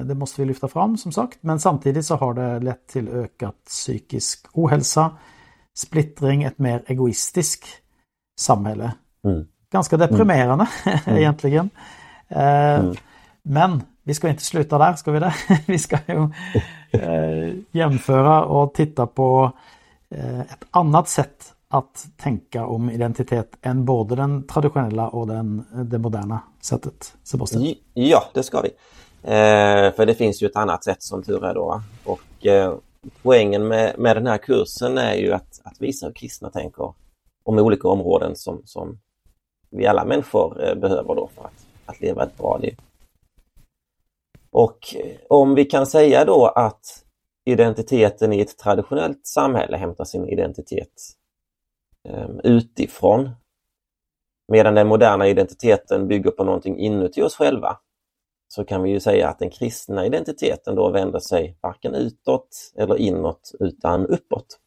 det, 0.05 0.15
måste 0.15 0.41
vi 0.41 0.47
lyfta 0.47 0.67
fram 0.67 0.97
som 0.97 1.11
sagt. 1.11 1.37
Men 1.41 1.59
samtidigt 1.59 2.05
så 2.05 2.15
har 2.15 2.33
det 2.33 2.59
lett 2.59 2.87
till 2.87 3.09
ökat 3.09 3.55
psykisk 3.65 4.47
ohälsa, 4.53 5.17
splittring, 5.77 6.43
ett 6.43 6.59
mer 6.59 6.83
egoistiskt 6.87 7.65
samhälle. 8.39 8.93
Mm. 9.23 9.47
Ganska 9.71 9.97
deprimerande 9.97 10.67
mm. 11.05 11.19
egentligen. 11.19 11.69
Eh, 12.27 12.79
mm. 12.79 12.95
Men 13.41 13.83
vi 14.03 14.13
ska 14.13 14.29
inte 14.29 14.43
sluta 14.43 14.77
där, 14.77 14.93
ska 14.93 15.11
vi 15.11 15.19
det? 15.19 15.33
vi 15.65 15.79
ska 15.79 15.97
ju 16.07 16.29
eh, 16.91 17.53
jämföra 17.71 18.45
och 18.45 18.73
titta 18.73 19.07
på 19.07 19.51
eh, 20.09 20.39
ett 20.39 20.65
annat 20.71 21.09
sätt 21.09 21.53
att 21.67 22.07
tänka 22.17 22.65
om 22.65 22.89
identitet 22.89 23.57
än 23.61 23.85
både 23.85 24.15
den 24.15 24.47
traditionella 24.47 25.07
och 25.07 25.27
den, 25.27 25.65
det 25.73 25.97
moderna 25.97 26.41
sättet. 26.61 27.13
Sebastian. 27.23 27.73
Ja, 27.93 28.23
det 28.33 28.43
ska 28.43 28.61
vi. 28.61 28.69
Eh, 29.23 29.93
för 29.93 30.05
det 30.05 30.15
finns 30.15 30.43
ju 30.43 30.47
ett 30.47 30.55
annat 30.55 30.83
sätt 30.83 31.03
som 31.03 31.23
tur 31.23 31.45
är 31.45 31.53
då. 31.53 31.81
Och 32.03 32.47
eh, 32.47 32.73
poängen 33.21 33.67
med, 33.67 33.99
med 33.99 34.15
den 34.15 34.27
här 34.27 34.37
kursen 34.37 34.97
är 34.97 35.13
ju 35.13 35.33
att, 35.33 35.61
att 35.63 35.81
visa 35.81 36.05
hur 36.05 36.13
kristna 36.13 36.49
tänker 36.49 36.93
om 37.43 37.59
olika 37.59 37.87
områden 37.87 38.35
som, 38.35 38.61
som 38.65 38.99
vi 39.69 39.87
alla 39.87 40.05
människor 40.05 40.63
eh, 40.63 40.75
behöver 40.75 41.15
då 41.15 41.29
för 41.35 41.43
att, 41.43 41.67
att 41.85 42.01
leva 42.01 42.23
ett 42.23 42.37
bra 42.37 42.57
liv. 42.57 42.77
Och 44.51 44.95
eh, 44.95 45.15
om 45.29 45.55
vi 45.55 45.65
kan 45.65 45.87
säga 45.87 46.25
då 46.25 46.45
att 46.45 47.05
identiteten 47.45 48.33
i 48.33 48.41
ett 48.41 48.57
traditionellt 48.57 49.27
samhälle 49.27 49.77
hämtar 49.77 50.03
sin 50.03 50.25
identitet 50.25 50.93
um, 52.09 52.39
utifrån 52.43 53.29
medan 54.47 54.75
den 54.75 54.87
moderna 54.87 55.27
identiteten 55.27 56.07
bygger 56.07 56.31
på 56.31 56.43
någonting 56.43 56.77
inuti 56.77 57.21
oss 57.21 57.35
själva 57.35 57.77
så 58.47 58.65
kan 58.65 58.83
vi 58.83 58.89
ju 58.89 58.99
säga 58.99 59.29
att 59.29 59.39
den 59.39 59.49
kristna 59.49 60.05
identiteten 60.05 60.75
då 60.75 60.91
vänder 60.91 61.19
sig 61.19 61.57
varken 61.61 61.95
utåt 61.95 62.73
eller 62.75 62.97
inåt 62.97 63.51
utan 63.59 64.05
uppåt. 64.05 64.59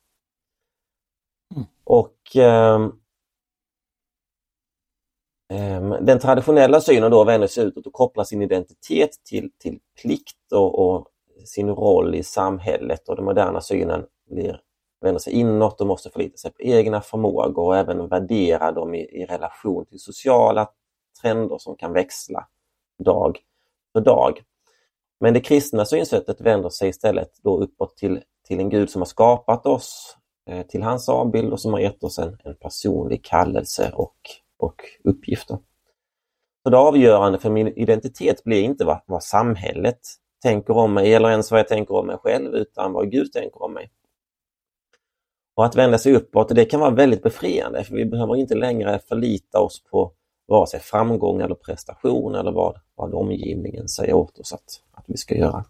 Mm. 1.55 1.67
Och 1.85 2.37
um, 2.37 3.02
Ehm, 5.53 5.97
den 6.01 6.19
traditionella 6.19 6.81
synen 6.81 7.11
då 7.11 7.25
vänder 7.25 7.47
sig 7.47 7.65
utåt 7.65 7.87
och 7.87 7.93
kopplar 7.93 8.25
sin 8.25 8.43
identitet 8.43 9.11
till, 9.25 9.51
till 9.59 9.79
plikt 10.03 10.53
och, 10.53 10.79
och 10.79 11.07
sin 11.45 11.69
roll 11.71 12.15
i 12.15 12.23
samhället 12.23 13.09
och 13.09 13.17
den 13.17 13.25
moderna 13.25 13.61
synen 13.61 14.05
blir, 14.31 14.61
vänder 15.01 15.19
sig 15.19 15.33
inåt 15.33 15.81
och 15.81 15.87
måste 15.87 16.11
förlita 16.11 16.37
sig 16.37 16.53
på 16.53 16.63
egna 16.63 17.01
förmågor 17.01 17.65
och 17.65 17.77
även 17.77 18.09
värdera 18.09 18.73
dem 18.73 18.95
i, 18.95 19.01
i 19.01 19.27
relation 19.27 19.87
till 19.87 20.01
sociala 20.01 20.69
trender 21.23 21.59
som 21.59 21.77
kan 21.77 21.93
växla 21.93 22.47
dag 23.05 23.39
för 23.93 24.01
dag. 24.01 24.43
Men 25.21 25.35
det 25.35 25.41
kristna 25.41 25.85
synsättet 25.85 26.41
vänder 26.41 26.69
sig 26.69 26.89
istället 26.89 27.31
då 27.43 27.63
uppåt 27.63 27.97
till, 27.97 28.23
till 28.47 28.61
en 28.61 28.69
Gud 28.69 28.91
som 28.91 29.01
har 29.01 29.07
skapat 29.07 29.67
oss 29.67 30.17
eh, 30.51 30.67
till 30.67 30.83
hans 30.83 31.09
avbild 31.09 31.53
och 31.53 31.61
som 31.61 31.73
har 31.73 31.81
gett 31.81 32.05
oss 32.05 32.19
en, 32.19 32.39
en 32.45 32.55
personlig 32.55 33.25
kallelse 33.25 33.93
och, 33.95 34.17
och 34.63 34.83
uppgifter. 35.05 35.59
Så 36.63 36.71
det 36.71 36.79
avgörande 36.79 37.39
för 37.39 37.51
min 37.51 37.69
identitet 37.69 38.45
blir 38.45 38.63
inte 38.63 38.85
vad, 38.85 39.01
vad 39.07 39.23
samhället 39.23 40.01
tänker 40.43 40.77
om 40.77 40.95
mig 40.95 41.15
eller 41.15 41.31
ens 41.31 41.51
vad 41.51 41.61
jag 41.61 41.69
tänker 41.69 41.95
om 41.95 42.07
mig 42.07 42.17
själv 42.17 42.55
utan 42.55 42.93
vad 42.93 43.11
Gud 43.11 43.33
tänker 43.33 43.63
om 43.63 43.75
mig. 43.75 43.91
Och 45.55 45.65
att 45.65 45.77
vända 45.77 45.99
sig 45.99 46.15
uppåt, 46.15 46.49
det 46.49 46.65
kan 46.65 46.81
vara 46.81 46.91
väldigt 46.91 47.23
befriande 47.23 47.85
för 47.85 47.95
vi 47.95 48.05
behöver 48.05 48.37
inte 48.37 48.55
längre 48.55 49.01
förlita 49.09 49.61
oss 49.61 49.85
på 49.85 50.13
vare 50.47 50.67
sig 50.67 50.81
framgång 50.81 51.41
eller 51.41 51.55
prestation 51.55 52.35
eller 52.35 52.53
vad, 52.53 52.81
vad 52.95 53.15
omgivningen 53.15 53.89
säger 53.89 54.15
åt 54.15 54.39
oss 54.39 54.53
att, 54.53 54.83
att 54.93 55.05
vi 55.09 55.17
ska 55.17 55.35
göra. 55.35 55.65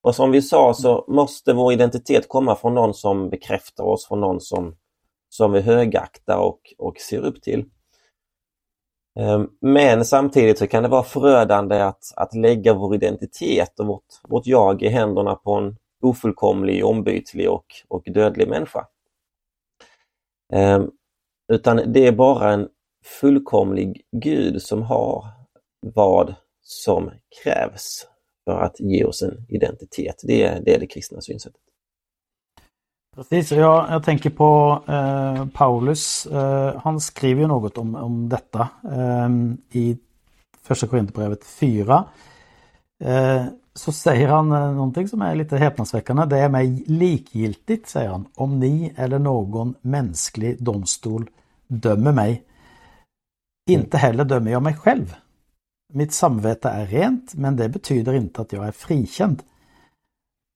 Och 0.00 0.14
som 0.14 0.30
vi 0.30 0.42
sa 0.42 0.74
så 0.74 1.04
måste 1.08 1.52
vår 1.52 1.72
identitet 1.72 2.28
komma 2.28 2.56
från 2.56 2.74
någon 2.74 2.94
som 2.94 3.30
bekräftar 3.30 3.84
oss, 3.84 4.06
från 4.06 4.20
någon 4.20 4.40
som, 4.40 4.76
som 5.28 5.52
vi 5.52 5.60
högaktar 5.60 6.38
och, 6.38 6.60
och 6.78 6.98
ser 6.98 7.18
upp 7.18 7.42
till. 7.42 7.64
Ehm, 9.20 9.50
men 9.60 10.04
samtidigt 10.04 10.58
så 10.58 10.66
kan 10.66 10.82
det 10.82 10.88
vara 10.88 11.02
förödande 11.02 11.80
att, 11.80 12.12
att 12.16 12.34
lägga 12.34 12.74
vår 12.74 12.94
identitet 12.94 13.80
och 13.80 13.86
vårt, 13.86 14.04
vårt 14.28 14.46
jag 14.46 14.82
i 14.82 14.88
händerna 14.88 15.34
på 15.34 15.54
en 15.54 15.76
ofullkomlig, 16.02 16.84
ombytlig 16.84 17.50
och, 17.50 17.66
och 17.88 18.02
dödlig 18.06 18.48
människa. 18.48 18.86
Ehm, 20.52 20.90
utan 21.52 21.92
det 21.92 22.06
är 22.06 22.12
bara 22.12 22.52
en 22.52 22.68
fullkomlig 23.20 24.02
Gud 24.12 24.62
som 24.62 24.82
har 24.82 25.24
vad 25.80 26.34
som 26.62 27.10
krävs 27.42 28.06
för 28.44 28.60
att 28.60 28.80
ge 28.80 29.04
oss 29.04 29.22
en 29.22 29.46
identitet. 29.48 30.20
Det 30.22 30.42
är 30.42 30.60
det, 30.60 30.74
är 30.74 30.80
det 30.80 30.86
kristna 30.86 31.20
synsättet. 31.20 31.60
Precis, 33.14 33.52
jag, 33.52 33.86
jag 33.90 34.04
tänker 34.04 34.30
på 34.30 34.82
eh, 34.88 35.46
Paulus. 35.46 36.26
Eh, 36.26 36.80
han 36.80 37.00
skriver 37.00 37.40
ju 37.40 37.46
något 37.46 37.78
om, 37.78 37.94
om 37.94 38.28
detta 38.28 38.68
eh, 38.92 39.28
i 39.70 39.98
Första 40.62 40.86
Korinthierbrevet 40.86 41.44
4. 41.44 42.04
Eh, 43.04 43.44
så 43.74 43.92
säger 43.92 44.28
han 44.28 44.52
eh, 44.52 44.72
någonting 44.72 45.08
som 45.08 45.22
är 45.22 45.34
lite 45.34 45.56
häpnadsväckande. 45.56 46.24
Det 46.24 46.38
är 46.38 46.48
mig 46.48 46.84
likgiltigt, 46.86 47.88
säger 47.88 48.08
han, 48.08 48.26
om 48.34 48.60
ni 48.60 48.92
eller 48.96 49.18
någon 49.18 49.74
mänsklig 49.80 50.62
domstol 50.62 51.30
dömer 51.68 52.12
mig. 52.12 52.42
Inte 53.70 53.98
heller 53.98 54.24
dömer 54.24 54.50
jag 54.50 54.62
mig 54.62 54.74
själv. 54.74 55.14
Mitt 55.92 56.12
samvete 56.12 56.68
är 56.68 56.86
rent, 56.86 57.34
men 57.34 57.56
det 57.56 57.68
betyder 57.68 58.12
inte 58.12 58.42
att 58.42 58.52
jag 58.52 58.66
är 58.66 58.72
frikänd. 58.72 59.42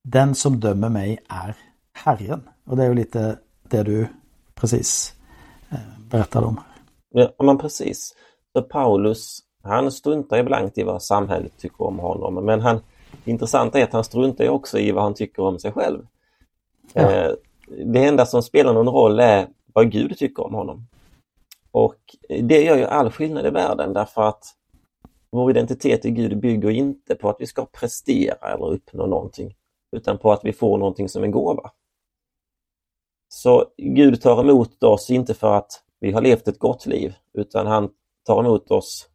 Den 0.09 0.35
som 0.35 0.61
dömer 0.61 0.89
mig 0.89 1.19
är 1.29 1.57
Herren. 2.05 2.49
Och 2.65 2.77
det 2.77 2.83
är 2.83 2.89
ju 2.89 2.95
lite 2.95 3.39
det 3.63 3.83
du 3.83 4.09
precis 4.55 5.15
eh, 5.71 5.79
berättade 6.11 6.47
om. 6.47 6.61
Ja, 7.11 7.33
men 7.43 7.59
precis. 7.59 8.15
Så 8.53 8.63
Paulus, 8.63 9.39
han 9.63 9.93
struntar 9.93 10.43
blankt 10.43 10.79
i 10.79 10.83
vad 10.83 11.03
samhället 11.03 11.53
tycker 11.59 11.83
om 11.83 11.99
honom. 11.99 12.45
Men 12.45 12.61
han, 12.61 12.81
det 13.25 13.31
intressanta 13.31 13.79
är 13.79 13.85
att 13.85 13.93
han 13.93 14.05
struntar 14.05 14.49
också 14.49 14.79
i 14.79 14.93
vad 14.93 15.03
han 15.03 15.15
tycker 15.15 15.43
om 15.43 15.59
sig 15.59 15.73
själv. 15.73 16.07
Ja. 16.93 17.13
Eh, 17.13 17.33
det 17.85 18.05
enda 18.05 18.27
som 18.27 18.43
spelar 18.43 18.75
någon 18.75 18.89
roll 18.89 19.21
är 19.21 19.49
vad 19.73 19.91
Gud 19.91 20.19
tycker 20.19 20.47
om 20.47 20.55
honom. 20.55 20.87
Och 21.71 21.97
det 22.29 22.63
gör 22.63 22.77
ju 22.77 22.85
all 22.85 23.11
skillnad 23.11 23.47
i 23.47 23.51
världen 23.51 23.93
därför 23.93 24.23
att 24.23 24.45
vår 25.31 25.51
identitet 25.51 26.05
i 26.05 26.11
Gud 26.11 26.41
bygger 26.41 26.71
inte 26.71 27.15
på 27.15 27.31
att 27.31 27.37
vi 27.39 27.47
ska 27.47 27.65
prestera 27.65 28.53
eller 28.55 28.73
uppnå 28.73 29.07
någonting 29.07 29.55
utan 29.97 30.19
på 30.19 30.33
att 30.33 30.45
vi 30.45 30.53
får 30.53 30.79
någonting 30.79 31.09
som 31.09 31.25
en 31.25 31.31
gåva. 31.31 31.71
Så 33.29 33.65
Gud 33.77 34.23
tar 34.23 34.41
emot 34.41 34.83
oss 34.83 35.11
inte 35.11 35.35
för 35.35 35.55
att 35.55 35.83
vi 36.01 36.13
har 36.13 36.21
levt 36.21 36.49
ett 36.49 36.59
gott 36.59 36.87
liv 36.87 37.15
utan 37.35 37.67
han 37.67 37.91
tar 38.27 38.41
emot 38.41 38.71
oss 38.71 39.09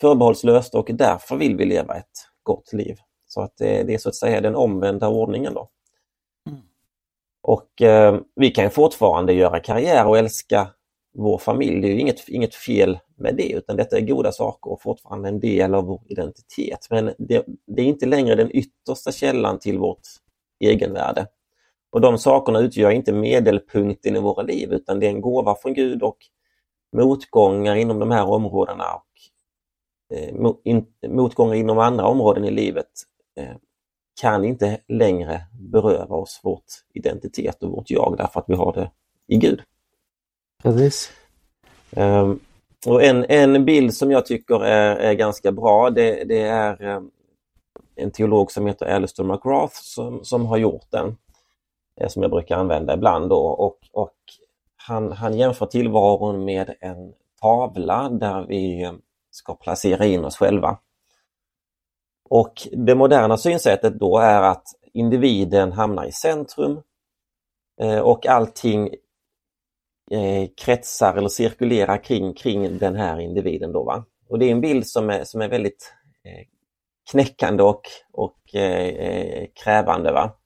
förbehållslöst 0.00 0.74
och 0.74 0.90
därför 0.92 1.36
vill 1.36 1.56
vi 1.56 1.64
leva 1.64 1.94
ett 1.94 2.28
gott 2.42 2.72
liv. 2.72 2.96
Så 3.26 3.40
att 3.40 3.56
det, 3.56 3.82
det 3.82 3.94
är 3.94 3.98
så 3.98 4.08
att 4.08 4.14
säga 4.14 4.40
den 4.40 4.54
omvända 4.54 5.08
ordningen 5.08 5.54
då. 5.54 5.68
Mm. 6.50 6.60
Och 7.42 7.82
eh, 7.82 8.20
vi 8.36 8.50
kan 8.50 8.70
fortfarande 8.70 9.32
göra 9.32 9.60
karriär 9.60 10.06
och 10.06 10.18
älska 10.18 10.68
vår 11.14 11.38
familj. 11.38 11.80
Det 11.80 11.88
är 11.88 11.98
inget, 11.98 12.28
inget 12.28 12.54
fel 12.54 12.98
med 13.16 13.36
det 13.36 13.52
utan 13.52 13.76
detta 13.76 13.96
är 13.96 14.00
goda 14.00 14.32
saker 14.32 14.70
och 14.70 14.82
fortfarande 14.82 15.28
en 15.28 15.40
del 15.40 15.74
av 15.74 15.84
vår 15.84 16.02
identitet. 16.06 16.86
Men 16.90 17.14
det, 17.18 17.46
det 17.66 17.82
är 17.82 17.86
inte 17.86 18.06
längre 18.06 18.34
den 18.34 18.56
yttersta 18.56 19.12
källan 19.12 19.58
till 19.58 19.78
vårt 19.78 20.02
egenvärde. 20.60 21.26
Och 21.94 22.00
de 22.00 22.18
sakerna 22.18 22.60
utgör 22.60 22.90
inte 22.90 23.12
medelpunkten 23.12 24.16
i 24.16 24.20
våra 24.20 24.42
liv 24.42 24.72
utan 24.72 25.00
det 25.00 25.06
är 25.06 25.10
en 25.10 25.20
gåva 25.20 25.54
från 25.54 25.74
Gud 25.74 26.02
och 26.02 26.16
motgångar 26.96 27.74
inom 27.74 27.98
de 27.98 28.10
här 28.10 28.24
områdena 28.24 28.84
och 28.94 30.16
eh, 30.16 30.34
motgångar 31.08 31.54
inom 31.54 31.78
andra 31.78 32.06
områden 32.06 32.44
i 32.44 32.50
livet 32.50 32.86
eh, 33.36 33.56
kan 34.20 34.44
inte 34.44 34.80
längre 34.88 35.40
beröva 35.52 36.16
oss 36.16 36.40
vårt 36.42 36.64
identitet 36.94 37.62
och 37.62 37.70
vårt 37.70 37.90
jag 37.90 38.14
därför 38.18 38.40
att 38.40 38.48
vi 38.48 38.54
har 38.54 38.72
det 38.72 38.90
i 39.26 39.36
Gud. 39.36 39.62
Precis. 40.62 41.10
Um, 41.96 42.40
och 42.86 43.02
en, 43.02 43.24
en 43.24 43.64
bild 43.64 43.94
som 43.94 44.10
jag 44.10 44.26
tycker 44.26 44.64
är, 44.64 44.96
är 44.96 45.14
ganska 45.14 45.52
bra 45.52 45.90
det, 45.90 46.24
det 46.24 46.40
är 46.40 46.96
um, 46.96 47.10
en 47.96 48.10
teolog 48.10 48.52
som 48.52 48.66
heter 48.66 48.86
Alistair 48.86 49.26
McGrath 49.26 49.74
som, 49.82 50.24
som 50.24 50.46
har 50.46 50.56
gjort 50.56 50.90
den. 50.90 51.16
Eh, 52.00 52.08
som 52.08 52.22
jag 52.22 52.30
brukar 52.30 52.56
använda 52.56 52.94
ibland 52.94 53.28
då 53.28 53.46
och, 53.46 53.78
och 53.92 54.14
han, 54.76 55.12
han 55.12 55.38
jämför 55.38 55.66
tillvaron 55.66 56.44
med 56.44 56.74
en 56.80 57.14
tavla 57.40 58.08
där 58.08 58.46
vi 58.48 58.82
eh, 58.82 58.92
ska 59.30 59.54
placera 59.54 60.04
in 60.04 60.24
oss 60.24 60.36
själva. 60.36 60.78
Och 62.30 62.68
det 62.72 62.94
moderna 62.94 63.36
synsättet 63.36 63.98
då 63.98 64.18
är 64.18 64.42
att 64.42 64.64
individen 64.92 65.72
hamnar 65.72 66.04
i 66.04 66.12
centrum 66.12 66.82
eh, 67.80 67.98
och 67.98 68.26
allting 68.26 68.94
kretsar 70.56 71.14
eller 71.16 71.28
cirkulerar 71.28 72.04
kring, 72.04 72.34
kring 72.34 72.78
den 72.78 72.96
här 72.96 73.20
individen. 73.20 73.72
Då, 73.72 73.84
va? 73.84 74.04
Och 74.28 74.38
Det 74.38 74.46
är 74.46 74.50
en 74.50 74.60
bild 74.60 74.86
som 74.86 75.10
är, 75.10 75.24
som 75.24 75.40
är 75.40 75.48
väldigt 75.48 75.94
knäckande 77.10 77.62
och, 77.62 77.80
och 78.12 78.36
krävande. 79.54 80.12
Va? 80.12 80.36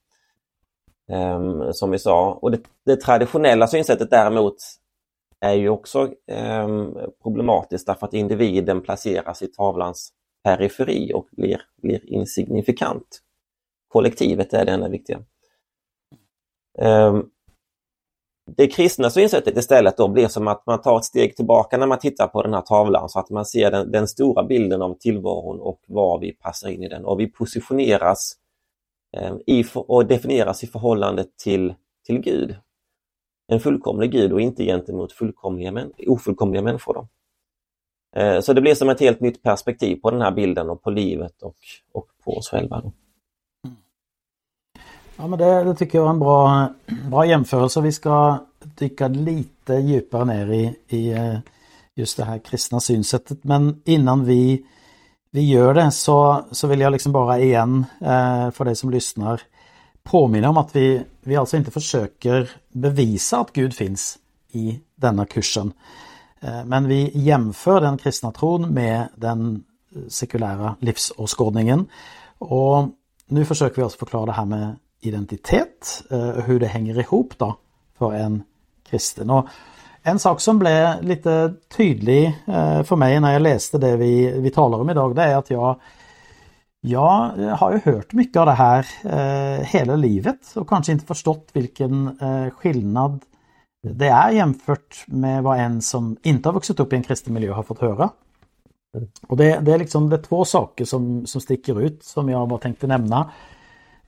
Um, 1.11 1.73
som 1.73 1.91
vi 1.91 1.99
sa. 1.99 2.33
Och 2.33 2.51
det, 2.51 2.61
det, 2.85 2.97
traditionella 2.97 3.67
synsättet 3.67 4.11
däremot 4.11 4.55
är 5.41 5.53
ju 5.53 5.69
också 5.69 6.11
um, 6.33 6.99
problematiskt 7.23 7.87
därför 7.87 8.07
att 8.07 8.15
individen 8.15 8.81
placeras 8.81 9.43
i 9.43 9.47
tavlans 9.47 10.13
periferi 10.45 11.13
och 11.15 11.29
blir, 11.31 11.61
blir 11.83 12.13
insignifikant. 12.13 13.21
Kollektivet 13.89 14.55
är 14.55 14.65
det 14.65 14.73
enda 14.73 14.89
viktiga. 14.89 15.23
Um, 16.79 17.31
det 18.57 18.67
kristna 18.67 19.11
synsättet 19.11 19.57
istället 19.57 19.97
då 19.97 20.09
blir 20.09 20.29
som 20.29 20.49
att 20.49 20.67
man 20.67 20.81
tar 20.81 20.99
ett 20.99 21.05
steg 21.05 21.37
tillbaka 21.37 21.79
när 21.79 21.87
man 21.87 21.99
tittar 21.99 22.27
på 22.29 22.43
den 22.43 22.55
här 22.55 22.61
tavlan 22.61 23.09
så 23.09 23.19
att 23.19 23.31
man 23.31 23.47
ser 23.47 23.71
den, 23.71 23.91
den 23.91 24.09
stora 24.09 24.45
bilden 24.45 24.83
av 24.83 24.95
tillvaron 24.95 25.61
och 25.61 25.81
var 25.87 26.21
vi 26.21 26.33
passar 26.33 26.69
in 26.69 26.83
i 26.83 26.89
den 26.89 27.05
och 27.05 27.21
vi 27.21 27.27
positioneras 27.27 28.37
Eh, 29.17 29.35
i, 29.47 29.65
och 29.75 30.07
definieras 30.07 30.65
i 30.65 30.67
förhållande 30.67 31.25
till, 31.43 31.75
till 32.07 32.19
Gud. 32.19 32.57
En 33.53 33.61
fullkomlig 33.61 34.13
Gud 34.13 34.33
och 34.33 34.41
inte 34.41 34.65
gentemot 34.65 35.13
fullkomliga, 35.13 35.87
ofullkomliga 36.07 36.63
människor. 36.63 36.95
Då. 36.95 37.09
Eh, 38.21 38.41
så 38.41 38.53
det 38.53 38.61
blir 38.61 38.75
som 38.75 38.89
ett 38.89 39.01
helt 39.01 39.21
nytt 39.21 39.43
perspektiv 39.43 39.97
på 39.97 40.11
den 40.11 40.21
här 40.21 40.31
bilden 40.31 40.71
och 40.71 40.83
på 40.83 40.91
livet 40.91 41.43
och, 41.43 41.57
och 41.93 42.07
på 42.25 42.37
oss 42.37 42.49
själva. 42.49 42.81
Då. 42.81 42.93
Ja 45.17 45.27
men 45.27 45.39
det, 45.39 45.65
det, 45.65 45.75
tycker 45.75 45.99
jag 45.99 46.07
är 46.07 46.11
en 46.11 46.19
bra, 46.19 46.69
bra 47.11 47.27
jämförelse. 47.27 47.81
Vi 47.81 47.93
ska 47.93 48.39
dyka 48.61 49.09
lite 49.09 49.75
djupare 49.75 50.25
ner 50.25 50.53
i, 50.53 50.77
i 50.89 51.13
eh, 51.13 51.39
just 51.95 52.17
det 52.17 52.25
här 52.25 52.39
kristna 52.39 52.81
synsättet. 52.81 53.45
Men 53.45 53.83
innan 53.85 54.25
vi, 54.25 54.67
vi 55.31 55.51
gör 55.51 55.75
det 55.75 55.91
så, 55.91 56.45
så 56.51 56.67
vill 56.67 56.81
jag 56.81 56.93
liksom 56.93 57.13
bara 57.13 57.39
igen 57.39 57.85
eh, 58.01 58.51
för 58.51 58.65
dig 58.65 58.77
som 58.77 58.91
lyssnar 58.91 59.41
påminna 60.03 60.49
om 60.49 60.57
att 60.57 60.77
vi, 60.77 61.03
vi 61.21 61.37
alltså 61.37 61.57
inte 61.57 61.71
försöker 61.71 62.51
bevisa 62.73 63.41
att 63.41 63.53
Gud 63.53 63.75
finns 63.75 64.19
i 64.51 64.81
denna 64.95 65.27
kursen. 65.27 65.73
Eh, 66.41 66.65
men 66.65 66.89
vi 66.89 67.11
jämför 67.15 67.81
den 67.81 67.99
kristna 67.99 68.33
tron 68.33 68.75
med 68.75 69.09
den 69.17 69.65
eh, 69.97 70.03
sekulära 70.09 70.77
livsåskådningen. 70.81 71.87
Och 72.39 72.89
nu 73.27 73.45
försöker 73.45 73.77
vi 73.77 73.83
också 73.83 73.99
förklara 73.99 74.27
det 74.27 74.33
här 74.33 74.45
med 74.45 74.77
identitet, 75.01 76.03
eh, 76.11 76.31
hur 76.31 76.61
det 76.61 76.67
hänger 76.67 76.99
ihop 76.99 77.35
då 77.37 77.57
för 77.99 78.13
en 78.13 78.43
kristen. 78.91 79.31
Och 79.31 79.47
en 80.11 80.19
sak 80.19 80.41
som 80.41 80.59
blev 80.59 81.03
lite 81.03 81.55
tydlig 81.77 82.27
eh, 82.47 82.83
för 82.83 82.97
mig 82.97 83.21
när 83.21 83.33
jag 83.33 83.43
läste 83.43 83.79
det 83.79 83.97
vi, 83.97 84.41
vi 84.41 84.51
talar 84.51 84.79
om 84.79 84.91
idag, 84.91 85.15
det 85.15 85.23
är 85.23 85.37
att 85.37 85.51
jag 85.51 85.81
jag 86.81 87.31
har 87.59 87.73
ju 87.73 87.93
hört 87.93 88.13
mycket 88.13 88.37
av 88.37 88.47
det 88.47 88.53
här 88.53 88.87
eh, 89.05 89.65
hela 89.65 89.97
livet 89.97 90.53
och 90.55 90.69
kanske 90.69 90.93
inte 90.93 91.07
förstått 91.07 91.49
vilken 91.53 92.19
eh, 92.21 92.51
skillnad 92.51 93.21
det 93.83 94.09
är 94.09 94.31
jämfört 94.31 95.05
med 95.07 95.43
vad 95.43 95.59
en 95.59 95.83
som 95.83 96.17
inte 96.23 96.49
har 96.49 96.55
vuxit 96.55 96.81
upp 96.81 96.93
i 96.93 96.97
en 96.97 97.03
kristen 97.03 97.35
miljö 97.35 97.53
har 97.53 97.63
fått 97.63 97.81
höra. 97.81 98.11
Och 99.27 99.37
det, 99.37 99.59
det 99.61 99.73
är 99.73 99.79
liksom 99.79 100.11
det 100.11 100.17
är 100.17 100.23
två 100.23 100.45
saker 100.45 100.85
som, 100.85 101.27
som 101.27 101.41
sticker 101.41 101.81
ut 101.81 102.05
som 102.05 102.29
jag 102.29 102.49
bara 102.49 102.59
tänkte 102.59 102.87
nämna. 102.87 103.31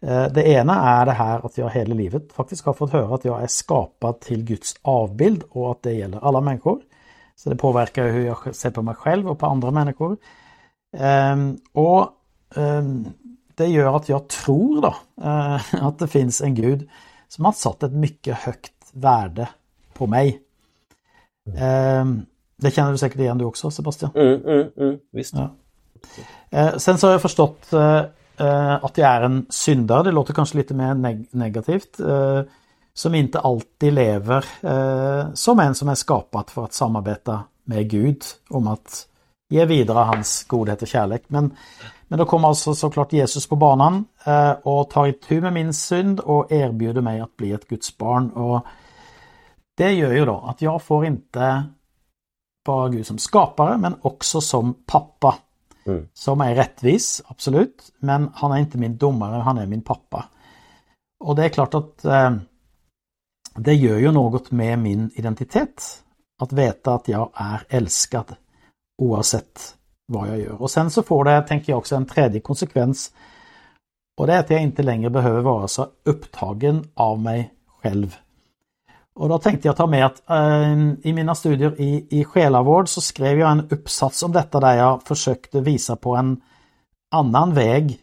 Eh, 0.03 0.33
det 0.33 0.49
ena 0.49 0.75
är 0.75 1.07
det 1.07 1.13
här 1.13 1.47
att 1.47 1.59
jag 1.59 1.71
hela 1.71 1.95
livet 1.95 2.33
faktiskt 2.33 2.65
har 2.65 2.73
fått 2.73 2.93
höra 2.93 3.15
att 3.15 3.25
jag 3.25 3.43
är 3.43 3.47
skapad 3.47 4.21
till 4.21 4.45
Guds 4.45 4.75
avbild 4.83 5.43
och 5.51 5.71
att 5.71 5.83
det 5.83 5.93
gäller 5.93 6.25
alla 6.25 6.41
människor. 6.41 6.81
Så 7.37 7.51
det 7.51 7.57
påverkar 7.57 8.09
hur 8.09 8.27
jag 8.27 8.55
ser 8.55 8.71
på 8.71 8.83
mig 8.83 8.95
själv 8.95 9.31
och 9.31 9.39
på 9.39 9.47
andra 9.47 9.71
människor. 9.71 10.17
Ehm, 10.97 11.59
och 11.73 12.09
ehm, 12.57 13.09
det 13.55 13.67
gör 13.67 13.97
att 13.97 14.09
jag 14.09 14.29
tror 14.29 14.83
då 14.83 14.95
eh, 15.23 15.61
att 15.85 15.99
det 15.99 16.09
finns 16.09 16.41
en 16.41 16.55
Gud 16.55 16.89
som 17.29 17.45
har 17.45 17.53
satt 17.53 17.83
ett 17.83 17.93
mycket 17.93 18.37
högt 18.37 18.73
värde 18.93 19.49
på 19.93 20.07
mig. 20.07 20.43
Ehm, 21.59 22.27
det 22.57 22.71
känner 22.71 22.93
du 22.93 22.99
säkert 22.99 23.21
igen 23.21 23.39
du 23.39 23.45
också 23.45 23.71
Sebastian? 23.71 24.11
Mm, 24.15 24.45
mm, 24.45 24.71
mm, 24.77 24.99
visst. 25.13 25.35
Ja. 25.35 25.51
Eh, 26.51 26.77
sen 26.77 26.99
så 26.99 27.07
har 27.07 27.13
jag 27.13 27.23
förstått 27.23 27.73
Eh, 28.41 28.85
att 28.85 28.99
jag 28.99 29.11
är 29.11 29.21
en 29.21 29.47
syndare, 29.49 30.03
det 30.03 30.13
låter 30.13 30.35
kanske 30.35 30.57
lite 30.57 30.75
mer 30.75 30.95
neg 30.95 31.29
negativt. 31.31 32.01
Eh, 32.01 32.43
som 32.95 33.15
inte 33.15 33.41
alltid 33.41 33.93
lever 33.93 34.45
eh, 34.61 35.35
som 35.35 35.61
en 35.61 35.75
som 35.75 35.89
är 35.89 35.95
skapad 35.95 36.51
för 36.51 36.65
att 36.65 36.73
samarbeta 36.73 37.43
med 37.65 37.91
Gud 37.91 38.23
om 38.51 38.69
att 38.69 39.07
ge 39.51 39.65
vidare 39.65 39.99
hans 39.99 40.45
godhet 40.45 40.83
och 40.83 40.89
kärlek. 40.89 41.23
Men, 41.27 41.57
men 42.09 42.19
då 42.19 42.25
kommer 42.25 42.49
alltså 42.49 42.75
såklart 42.75 43.13
Jesus 43.13 43.47
på 43.47 43.57
banan 43.57 44.05
och 44.63 44.91
tar 44.91 45.07
itu 45.07 45.41
med 45.41 45.53
min 45.53 45.75
synd 45.75 46.21
och 46.21 46.53
erbjuder 46.53 47.01
mig 47.01 47.21
att 47.21 47.37
bli 47.37 47.53
ett 47.53 47.69
Guds 47.69 47.99
barn. 47.99 48.31
Och 48.31 48.67
det 49.77 49.93
gör 49.93 50.13
ju 50.13 50.25
då 50.25 50.45
att 50.49 50.63
jag 50.63 50.83
får 50.83 51.07
inte 51.07 51.65
bara 52.67 52.89
Gud 52.89 53.07
som 53.07 53.19
skapare 53.19 53.77
men 53.77 53.95
också 54.03 54.41
som 54.41 54.75
pappa 54.87 55.35
Mm. 55.87 56.09
Som 56.13 56.41
är 56.41 56.55
rättvis, 56.55 57.23
absolut. 57.27 57.93
Men 57.99 58.31
han 58.35 58.53
är 58.53 58.59
inte 58.59 58.79
min 58.79 58.97
domare, 58.97 59.43
han 59.43 59.59
är 59.59 59.67
min 59.67 59.83
pappa. 59.83 60.25
Och 61.25 61.37
det 61.37 61.45
är 61.45 61.49
klart 61.49 61.75
att 61.75 62.05
eh, 62.05 62.37
det 63.55 63.75
gör 63.75 63.99
ju 63.99 64.13
något 64.13 64.51
med 64.51 64.79
min 64.79 65.11
identitet. 65.15 66.05
Att 66.43 66.53
veta 66.53 66.95
att 66.95 67.09
jag 67.09 67.31
är 67.35 67.65
älskad 67.69 68.35
oavsett 69.03 69.77
vad 70.07 70.29
jag 70.29 70.39
gör. 70.39 70.63
Och 70.63 70.71
sen 70.71 70.91
så 70.91 71.03
får 71.03 71.25
det, 71.25 71.43
tänker 71.43 71.73
jag 71.73 71.79
också, 71.79 71.97
en 71.97 72.07
tredje 72.07 72.41
konsekvens. 72.41 73.13
Och 74.19 74.27
det 74.27 74.35
är 74.35 74.41
att 74.41 74.51
jag 74.51 74.63
inte 74.63 74.83
längre 74.83 75.11
behöver 75.11 75.41
vara 75.41 75.69
så 75.69 75.89
upptagen 76.05 76.85
av 76.95 77.19
mig 77.19 77.55
själv 77.83 78.17
och 79.15 79.29
då 79.29 79.39
tänkte 79.39 79.69
jag 79.69 79.77
ta 79.77 79.87
med 79.87 80.07
att 80.07 80.31
äh, 80.31 80.73
i 81.03 81.13
mina 81.13 81.35
studier 81.35 81.81
i, 81.81 82.07
i 82.11 82.25
själavård 82.25 82.89
så 82.89 83.01
skrev 83.01 83.39
jag 83.39 83.51
en 83.51 83.69
uppsats 83.71 84.23
om 84.23 84.33
detta 84.33 84.61
där 84.61 84.77
jag 84.77 85.03
försökte 85.03 85.61
visa 85.61 85.97
på 85.97 86.17
en 86.17 86.41
annan 87.11 87.55
väg 87.55 87.99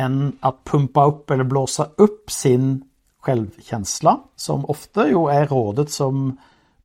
än 0.00 0.36
att 0.40 0.64
pumpa 0.64 1.06
upp 1.06 1.30
eller 1.30 1.44
blåsa 1.44 1.88
upp 1.96 2.30
sin 2.30 2.84
självkänsla 3.20 4.20
som 4.36 4.64
ofta 4.64 5.08
ju 5.08 5.30
är 5.30 5.46
rådet 5.46 5.90
som 5.90 6.36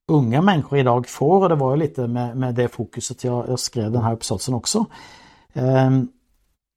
unga 0.07 0.41
människor 0.41 0.79
idag 0.79 1.07
får 1.07 1.41
och 1.41 1.49
det 1.49 1.55
var 1.55 1.71
ju 1.71 1.77
lite 1.77 2.07
med, 2.07 2.37
med 2.37 2.55
det 2.55 2.67
fokuset 2.67 3.23
jag, 3.23 3.49
jag 3.49 3.59
skrev 3.59 3.91
den 3.91 4.03
här 4.03 4.13
uppsatsen 4.13 4.53
också. 4.53 4.85
Eh, 5.53 5.91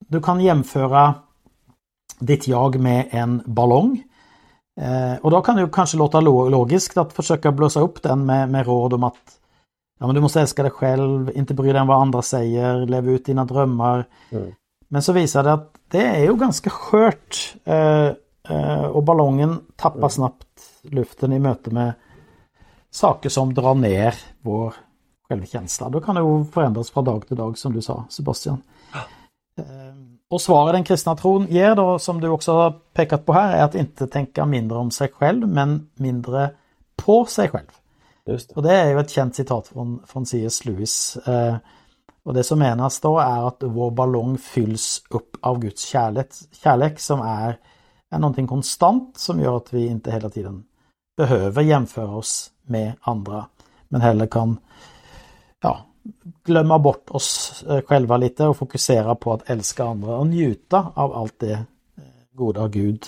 du 0.09 0.23
kan 0.23 0.41
jämföra 0.41 1.15
ditt 2.19 2.49
jag 2.49 2.81
med 2.81 3.09
en 3.11 3.43
ballong 3.47 4.03
Eh, 4.81 5.17
och 5.23 5.31
då 5.31 5.41
kan 5.41 5.57
det 5.57 5.69
kanske 5.73 5.97
låta 5.97 6.21
logiskt 6.21 6.97
att 6.97 7.13
försöka 7.13 7.53
blåsa 7.53 7.81
upp 7.81 8.03
den 8.03 8.27
med, 8.27 8.49
med 8.51 8.67
råd 8.67 8.93
om 8.93 9.05
att 9.05 9.39
ja, 10.01 10.07
men 10.07 10.15
du 10.15 10.21
måste 10.21 10.41
älska 10.41 10.63
dig 10.63 10.71
själv, 10.71 11.31
inte 11.35 11.55
bry 11.55 11.73
dig 11.73 11.81
om 11.81 11.87
vad 11.87 12.01
andra 12.01 12.23
säger, 12.23 12.87
leva 12.87 13.11
ut 13.11 13.27
dina 13.27 13.45
drömmar. 13.45 14.05
Mm. 14.31 14.53
Men 14.89 15.03
så 15.03 15.13
visar 15.13 15.45
det 15.45 15.53
att 15.53 15.75
det 15.89 16.07
är 16.07 16.23
ju 16.23 16.37
ganska 16.37 16.71
skört 16.71 17.55
eh, 17.65 18.11
eh, 18.49 18.85
och 18.85 19.03
ballongen 19.03 19.61
tappar 19.77 19.99
mm. 19.99 20.11
snabbt 20.11 20.47
luften 20.83 21.33
i 21.33 21.39
möte 21.39 21.71
med 21.71 21.93
saker 22.91 23.29
som 23.29 23.55
drar 23.55 23.75
ner 23.75 24.15
vår 24.41 24.75
självkänsla. 25.29 25.89
Då 25.89 26.01
kan 26.01 26.15
det 26.15 26.21
ju 26.21 26.45
förändras 26.45 26.91
från 26.91 27.05
dag 27.05 27.29
till 27.29 27.37
dag 27.37 27.59
som 27.59 27.73
du 27.73 27.83
sa 27.83 28.05
Sebastian. 28.11 28.63
Och 30.31 30.41
svaret 30.41 30.75
den 30.75 30.85
kristna 30.85 31.17
tron 31.17 31.47
ger 31.47 31.75
då, 31.75 31.99
som 31.99 32.21
du 32.21 32.29
också 32.29 32.53
har 32.53 32.71
pekat 32.71 33.27
på 33.27 33.33
här, 33.33 33.57
är 33.57 33.65
att 33.65 33.75
inte 33.75 34.07
tänka 34.07 34.47
mindre 34.47 34.79
om 34.79 34.91
sig 34.91 35.09
själv, 35.09 35.49
men 35.49 35.91
mindre 35.95 36.51
på 36.97 37.25
sig 37.25 37.49
själv. 37.49 37.71
Det. 38.25 38.57
Och 38.57 38.63
det 38.63 38.75
är 38.75 38.91
ju 38.91 39.01
ett 39.01 39.11
känt 39.11 39.37
citat 39.37 39.69
från, 39.69 40.03
från 40.07 40.27
C.S. 40.27 40.65
Lewis. 40.65 41.17
Eh, 41.17 41.57
och 42.23 42.35
det 42.35 42.45
som 42.45 42.59
menas 42.59 43.01
då 43.01 43.19
är 43.19 43.49
att 43.49 43.57
vår 43.61 43.91
ballong 43.91 44.39
fylls 44.39 45.03
upp 45.11 45.37
av 45.41 45.59
Guds 45.59 45.87
kärlek, 45.87 46.27
kärlek 46.53 47.01
som 47.01 47.21
är, 47.21 47.59
är 48.11 48.19
någonting 48.19 48.47
konstant 48.47 49.19
som 49.19 49.41
gör 49.41 49.57
att 49.57 49.73
vi 49.73 49.87
inte 49.87 50.11
hela 50.11 50.31
tiden 50.31 50.65
behöver 51.17 51.63
jämföra 51.63 52.17
oss 52.17 52.51
med 52.63 52.93
andra. 53.01 53.47
Men 53.89 54.01
heller 54.01 54.27
kan 54.27 54.59
ja, 55.61 55.88
glömma 56.45 56.79
bort 56.79 57.11
oss 57.11 57.65
eh, 57.69 57.81
själva 57.81 58.17
lite 58.17 58.47
och 58.47 58.57
fokusera 58.57 59.15
på 59.15 59.33
att 59.33 59.51
älska 59.51 59.85
andra 59.85 60.17
och 60.17 60.27
njuta 60.27 60.93
av 60.95 61.13
allt 61.13 61.39
det 61.39 61.65
goda 62.39 62.69
Gud, 62.69 63.05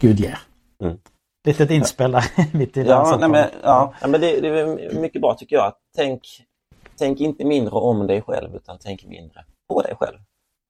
Gud 0.00 0.20
ger. 0.20 0.38
Mm. 0.82 0.98
Litet 1.46 1.70
inspel 1.70 2.12
där 2.12 2.24
mitt 2.56 2.76
i 2.76 2.82
ja, 2.82 3.16
nej, 3.20 3.28
men, 3.28 3.48
ja, 3.62 3.94
men 4.00 4.20
det, 4.20 4.40
det, 4.40 4.48
är 4.48 5.00
mycket 5.00 5.20
bra 5.20 5.34
tycker 5.34 5.56
jag. 5.56 5.74
Tänk, 5.96 6.20
tänk 6.98 7.20
inte 7.20 7.44
mindre 7.44 7.74
om 7.74 8.06
dig 8.06 8.22
själv 8.22 8.56
utan 8.56 8.78
tänk 8.80 9.04
mindre 9.04 9.44
på 9.68 9.82
dig 9.82 9.94
själv. 10.00 10.18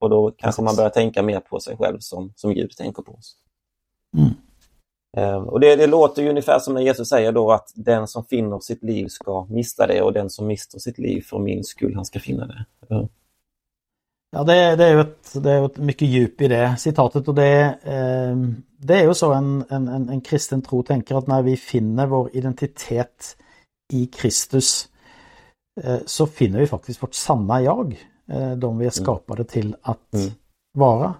Och 0.00 0.10
då 0.10 0.30
kanske 0.30 0.62
Precis. 0.62 0.64
man 0.64 0.76
börjar 0.76 0.90
tänka 0.90 1.22
mer 1.22 1.40
på 1.40 1.60
sig 1.60 1.76
själv 1.76 1.98
som, 2.00 2.32
som 2.36 2.54
Gud 2.54 2.70
tänker 2.76 3.02
på 3.02 3.12
oss. 3.12 3.36
Mm. 4.16 4.34
Um, 5.16 5.48
och 5.48 5.60
det, 5.60 5.76
det, 5.76 5.86
låter 5.86 6.22
ju 6.22 6.28
ungefär 6.28 6.58
som 6.58 6.74
när 6.74 6.80
Jesus 6.80 7.08
säger 7.08 7.32
då 7.32 7.52
att 7.52 7.72
den 7.74 8.08
som 8.08 8.24
finner 8.24 8.58
sitt 8.58 8.84
liv 8.84 9.06
ska 9.06 9.46
mista 9.50 9.86
det 9.86 10.02
och 10.02 10.12
den 10.12 10.30
som 10.30 10.46
mister 10.46 10.78
sitt 10.78 10.98
liv 10.98 11.22
för 11.22 11.38
min 11.38 11.64
skull, 11.64 11.94
han 11.94 12.04
ska 12.04 12.20
finna 12.20 12.46
det. 12.46 12.94
Uh. 12.94 13.04
Ja, 14.30 14.44
det, 14.44 14.76
det, 14.76 14.84
är 14.84 14.94
ju 14.94 15.00
ett, 15.00 15.42
det 15.42 15.50
är 15.50 15.66
ett 15.66 15.78
mycket 15.78 16.08
djup 16.08 16.40
i 16.40 16.48
det 16.48 16.76
citatet 16.78 17.28
och 17.28 17.34
det, 17.34 17.78
eh, 17.82 18.36
det 18.78 18.94
är 18.94 19.02
ju 19.02 19.14
så 19.14 19.32
en, 19.32 19.64
en, 19.68 19.88
en, 19.88 20.20
kristen 20.20 20.62
tro 20.62 20.82
tänker 20.82 21.14
att 21.18 21.26
när 21.26 21.42
vi 21.42 21.56
finner 21.56 22.06
vår 22.06 22.36
identitet 22.36 23.36
i 23.92 24.06
Kristus 24.06 24.88
eh, 25.82 25.98
så 26.06 26.26
finner 26.26 26.58
vi 26.58 26.66
faktiskt 26.66 27.02
vårt 27.02 27.14
sanna 27.14 27.62
jag, 27.62 28.06
eh, 28.30 28.52
de 28.52 28.78
vi 28.78 28.86
är 28.86 28.98
mm. 28.98 29.04
skapade 29.04 29.44
till 29.44 29.76
att 29.82 30.14
mm. 30.14 30.30
vara. 30.72 31.14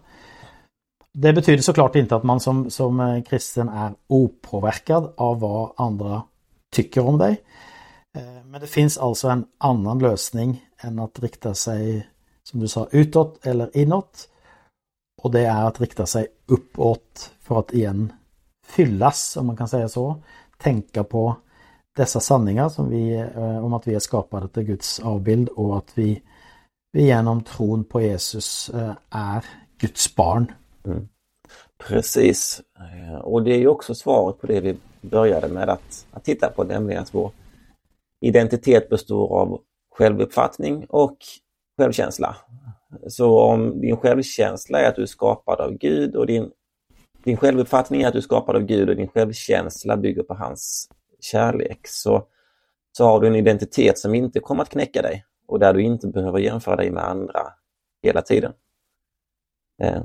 Det 1.14 1.33
betyder 1.33 1.62
såklart 1.62 1.97
inte 1.97 2.16
att 2.16 2.23
man 2.23 2.40
som, 2.40 2.71
som 2.71 3.01
eh, 3.01 3.23
kristen 3.23 3.68
är 3.68 3.94
opåverkad 4.07 5.14
av 5.16 5.40
vad 5.40 5.73
andra 5.77 6.23
tycker 6.73 7.07
om 7.07 7.18
dig. 7.18 7.42
Eh, 8.18 8.44
men 8.44 8.61
det 8.61 8.66
finns 8.66 8.99
alltså 8.99 9.29
en 9.29 9.47
annan 9.59 9.99
lösning 9.99 10.64
än 10.79 10.99
att 10.99 11.18
rikta 11.18 11.55
sig 11.55 12.09
som 12.42 12.61
du 12.61 12.68
sa, 12.68 12.88
utåt 12.90 13.47
eller 13.47 13.77
inåt. 13.77 14.29
Och 15.23 15.31
det 15.31 15.40
är 15.40 15.64
att 15.64 15.81
rikta 15.81 16.07
sig 16.07 16.27
uppåt 16.47 17.31
för 17.40 17.59
att 17.59 17.73
igen 17.73 18.12
fyllas, 18.66 19.37
om 19.37 19.47
man 19.47 19.57
kan 19.57 19.68
säga 19.68 19.88
så. 19.88 20.23
Tänka 20.59 21.05
på 21.05 21.37
dessa 21.97 22.21
sanningar 22.21 22.68
som 22.68 22.90
vi, 22.90 23.14
eh, 23.14 23.64
om 23.64 23.75
att 23.75 23.88
vi 23.88 23.94
är 23.94 23.99
skapade 23.99 24.49
till 24.49 24.62
Guds 24.62 25.01
avbild 25.01 25.49
och 25.49 25.79
att 25.79 25.90
vi, 25.94 26.23
vi 26.92 27.03
genom 27.03 27.44
tron 27.44 27.85
på 27.85 28.01
Jesus 28.01 28.71
är 29.11 29.44
Guds 29.79 30.14
barn. 30.14 30.53
Mm. 30.85 31.09
Precis. 31.79 32.62
Eh, 32.79 33.19
och 33.19 33.43
det 33.43 33.55
är 33.55 33.59
ju 33.59 33.69
också 33.69 33.95
svaret 33.95 34.41
på 34.41 34.47
det 34.47 34.61
vi 34.61 34.77
började 35.01 35.49
med 35.49 35.69
att, 35.69 36.07
att 36.11 36.25
titta 36.25 36.51
på, 36.51 36.64
nämligen 36.64 37.03
att 37.03 37.14
vår 37.14 37.33
identitet 38.21 38.88
består 38.88 39.41
av 39.41 39.61
självuppfattning 39.91 40.87
och 40.88 41.17
självkänsla. 41.79 42.37
Så 43.09 43.41
om 43.41 43.81
din 43.81 43.97
självkänsla 43.97 44.81
är 44.81 44.88
att 44.88 44.97
du 44.97 45.03
är 45.03 45.07
skapad 45.07 45.61
av 45.61 45.73
Gud 45.73 46.17
och 46.17 46.27
din, 46.27 46.51
din 47.25 47.37
självuppfattning 47.37 48.03
är 48.03 48.07
att 48.07 48.12
du 48.12 48.19
är 48.19 48.23
skapad 48.23 48.57
av 48.57 48.62
Gud 48.62 48.88
och 48.88 48.97
din 48.97 49.09
självkänsla 49.09 49.97
bygger 49.97 50.23
på 50.23 50.35
hans 50.35 50.88
kärlek 51.21 51.81
så, 51.88 52.27
så 52.93 53.05
har 53.05 53.21
du 53.21 53.27
en 53.27 53.35
identitet 53.35 53.99
som 53.99 54.14
inte 54.14 54.41
kommer 54.41 54.62
att 54.62 54.69
knäcka 54.69 55.03
dig 55.03 55.25
och 55.47 55.59
där 55.59 55.75
du 55.75 55.83
inte 55.83 56.07
behöver 56.07 56.38
jämföra 56.38 56.77
dig 56.77 56.91
med 56.91 57.05
andra 57.05 57.41
hela 58.03 58.23
tiden. 58.23 58.53
Eh, 59.83 60.03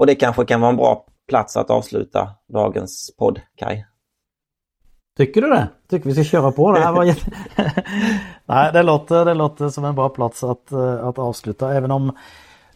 och 0.00 0.06
det 0.06 0.14
kanske 0.14 0.44
kan 0.44 0.60
vara 0.60 0.70
en 0.70 0.76
bra 0.76 1.06
plats 1.28 1.56
att 1.56 1.70
avsluta 1.70 2.28
dagens 2.48 3.10
podd, 3.18 3.40
Kai. 3.56 3.84
Tycker 5.16 5.42
du 5.42 5.48
det? 5.48 5.68
Tycker 5.90 6.06
vi 6.06 6.14
ska 6.14 6.24
köra 6.24 6.52
på 6.52 6.72
det 6.72 6.80
här 6.80 6.92
var 6.92 7.04
jätte... 7.04 7.30
Nej, 8.46 8.72
det 8.72 8.82
låter, 8.82 9.24
det 9.24 9.34
låter 9.34 9.68
som 9.68 9.84
en 9.84 9.94
bra 9.94 10.08
plats 10.08 10.44
att, 10.44 10.72
eh, 10.72 11.04
att 11.04 11.18
avsluta 11.18 11.74
även 11.74 11.90
om 11.90 12.16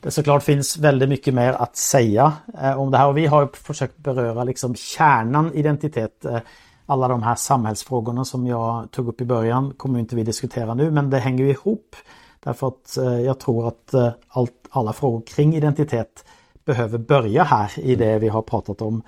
det 0.01 0.11
såklart 0.11 0.43
finns 0.43 0.79
väldigt 0.79 1.09
mycket 1.09 1.35
mer 1.35 1.53
att 1.53 1.77
säga 1.77 2.33
eh, 2.63 2.81
om 2.81 2.91
det 2.91 2.99
här 2.99 3.09
och 3.09 3.17
vi 3.17 3.27
har 3.27 3.51
försökt 3.53 3.97
beröra 3.97 4.45
liksom 4.45 4.75
kärnan 4.75 5.55
identitet. 5.55 6.25
Eh, 6.25 6.39
alla 6.87 7.09
de 7.09 7.23
här 7.23 7.35
samhällsfrågorna 7.35 8.25
som 8.25 8.47
jag 8.47 8.91
tog 8.91 9.09
upp 9.09 9.21
i 9.21 9.25
början 9.25 9.75
kommer 9.77 9.99
inte 9.99 10.17
vi 10.17 10.23
diskutera 10.23 10.75
nu 10.75 10.91
men 10.91 11.11
det 11.11 11.19
hänger 11.19 11.45
ihop. 11.45 11.97
Därför 12.41 12.69
att 12.69 12.97
eh, 12.97 13.21
jag 13.21 13.41
tror 13.41 13.69
att 13.69 13.95
eh, 13.95 14.11
allt, 14.29 14.69
alla 14.71 14.93
frågor 14.93 15.23
kring 15.27 15.55
identitet 15.55 16.25
behöver 16.65 16.99
börja 16.99 17.45
här 17.45 17.73
i 17.81 17.95
det 17.95 18.19
vi 18.19 18.29
har 18.29 18.43
pratat 18.43 18.83
om. 18.83 19.03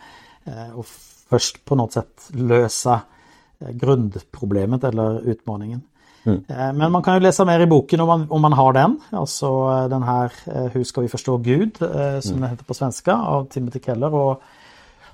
Och 0.74 0.86
först 1.28 1.64
på 1.64 1.74
något 1.74 1.92
sätt 1.92 2.30
lösa 2.32 3.00
Eh, 3.58 3.70
grundproblemet 3.70 4.84
eller 4.84 5.20
utmaningen. 5.20 5.82
Mm. 6.24 6.44
Eh, 6.48 6.72
men 6.72 6.92
man 6.92 7.02
kan 7.02 7.14
ju 7.14 7.20
läsa 7.20 7.44
mer 7.44 7.60
i 7.60 7.66
boken 7.66 8.00
om 8.00 8.06
man, 8.06 8.30
om 8.30 8.42
man 8.42 8.52
har 8.52 8.72
den. 8.72 9.00
Alltså 9.10 9.46
eh, 9.46 9.88
den 9.88 10.02
här 10.02 10.32
Hur 10.68 10.84
ska 10.84 11.00
vi 11.00 11.08
förstå 11.08 11.36
Gud 11.36 11.76
som 11.76 11.88
mm. 11.88 12.40
den 12.40 12.50
heter 12.50 12.64
på 12.64 12.74
svenska 12.74 13.14
av 13.14 13.44
Timothy 13.44 13.80
Keller. 13.80 14.14
Och 14.14 14.42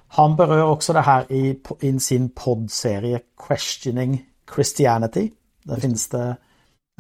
han 0.08 0.36
berör 0.36 0.62
också 0.62 0.92
det 0.92 1.00
här 1.00 1.32
i, 1.32 1.60
i 1.80 2.00
sin 2.00 2.30
poddserie 2.30 3.20
Questioning 3.46 4.26
Christianity. 4.54 5.30
Där 5.62 5.74
mm. 5.74 5.80
finns 5.80 6.08
det 6.08 6.36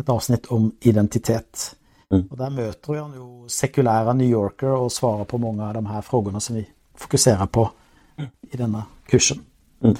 ett 0.00 0.08
avsnitt 0.08 0.46
om 0.46 0.72
identitet. 0.80 1.76
Mm. 2.12 2.26
Och 2.30 2.36
där 2.36 2.50
möter 2.50 2.94
jag 2.94 3.10
nu 3.10 3.48
sekulära 3.48 4.12
New 4.12 4.30
Yorker 4.30 4.66
och 4.66 4.92
svarar 4.92 5.24
på 5.24 5.38
många 5.38 5.68
av 5.68 5.74
de 5.74 5.86
här 5.86 6.00
frågorna 6.00 6.40
som 6.40 6.56
vi 6.56 6.68
fokuserar 6.94 7.46
på 7.46 7.70
mm. 8.16 8.30
i 8.50 8.56
denna 8.56 8.84
kursen. 9.06 9.38
Mm. 9.82 9.96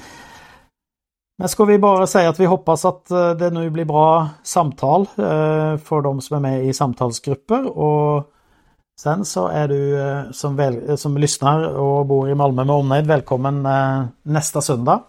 Men 1.37 1.49
ska 1.49 1.65
vi 1.65 1.79
bara 1.79 2.07
säga 2.07 2.29
att 2.29 2.39
vi 2.39 2.45
hoppas 2.45 2.85
att 2.85 3.11
eh, 3.11 3.31
det 3.31 3.49
nu 3.49 3.69
blir 3.69 3.85
bra 3.85 4.29
samtal 4.43 5.01
eh, 5.01 5.77
för 5.77 6.01
de 6.01 6.21
som 6.21 6.35
är 6.37 6.39
med 6.39 6.65
i 6.65 6.73
samtalsgrupper 6.73 7.77
och 7.77 8.29
sen 9.01 9.25
så 9.25 9.47
är 9.47 9.67
du 9.67 10.01
eh, 10.01 10.31
som, 10.31 10.55
väl, 10.55 10.97
som 10.97 11.17
lyssnar 11.17 11.63
och 11.63 12.05
bor 12.05 12.29
i 12.29 12.35
Malmö 12.35 12.63
med 12.63 12.75
omnejd 12.75 13.07
välkommen 13.07 13.67
nästa 14.23 14.61
söndag 14.61 15.03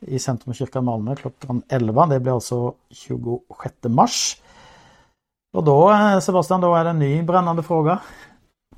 i 0.00 0.18
Centrumkyrkan 0.18 0.84
Malmö 0.84 1.16
klockan 1.16 1.62
11. 1.68 2.06
Det 2.06 2.20
blir 2.20 2.34
alltså 2.34 2.74
26 2.90 3.74
mars. 3.82 4.36
Och 5.54 5.64
då 5.64 5.98
Sebastian, 6.22 6.60
då 6.60 6.74
är 6.74 6.84
det 6.84 6.90
en 6.90 6.98
ny 6.98 7.22
brännande 7.22 7.62
fråga. 7.62 8.00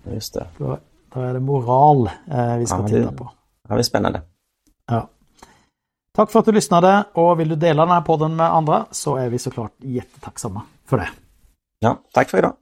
Just 0.05 0.35
det. 0.35 0.47
Då, 0.59 0.79
då 1.15 1.21
är 1.21 1.35
det 1.35 1.41
moral 1.41 2.11
vi 2.59 2.67
ska 2.67 2.81
ja, 2.81 2.89
titta 2.89 3.13
på. 3.13 3.31
Ja, 3.69 3.75
det 3.75 3.81
är 3.81 3.83
spännande. 3.83 4.23
Ja. 4.87 5.09
Tack 6.13 6.31
för 6.31 6.39
att 6.39 6.45
du 6.45 6.53
lyssnade 6.53 7.05
och 7.13 7.41
vill 7.41 7.49
du 7.49 7.57
dela 7.57 7.83
den 7.87 7.95
här 7.95 8.01
podden 8.01 8.37
med 8.37 8.53
andra 8.53 8.87
så 8.91 9.17
är 9.17 9.29
vi 9.29 9.39
såklart 9.39 9.73
jättetacksamma 9.79 10.63
för 10.85 10.97
det. 10.97 11.09
Ja, 11.79 11.97
tack 12.13 12.29
för 12.29 12.39
idag. 12.39 12.53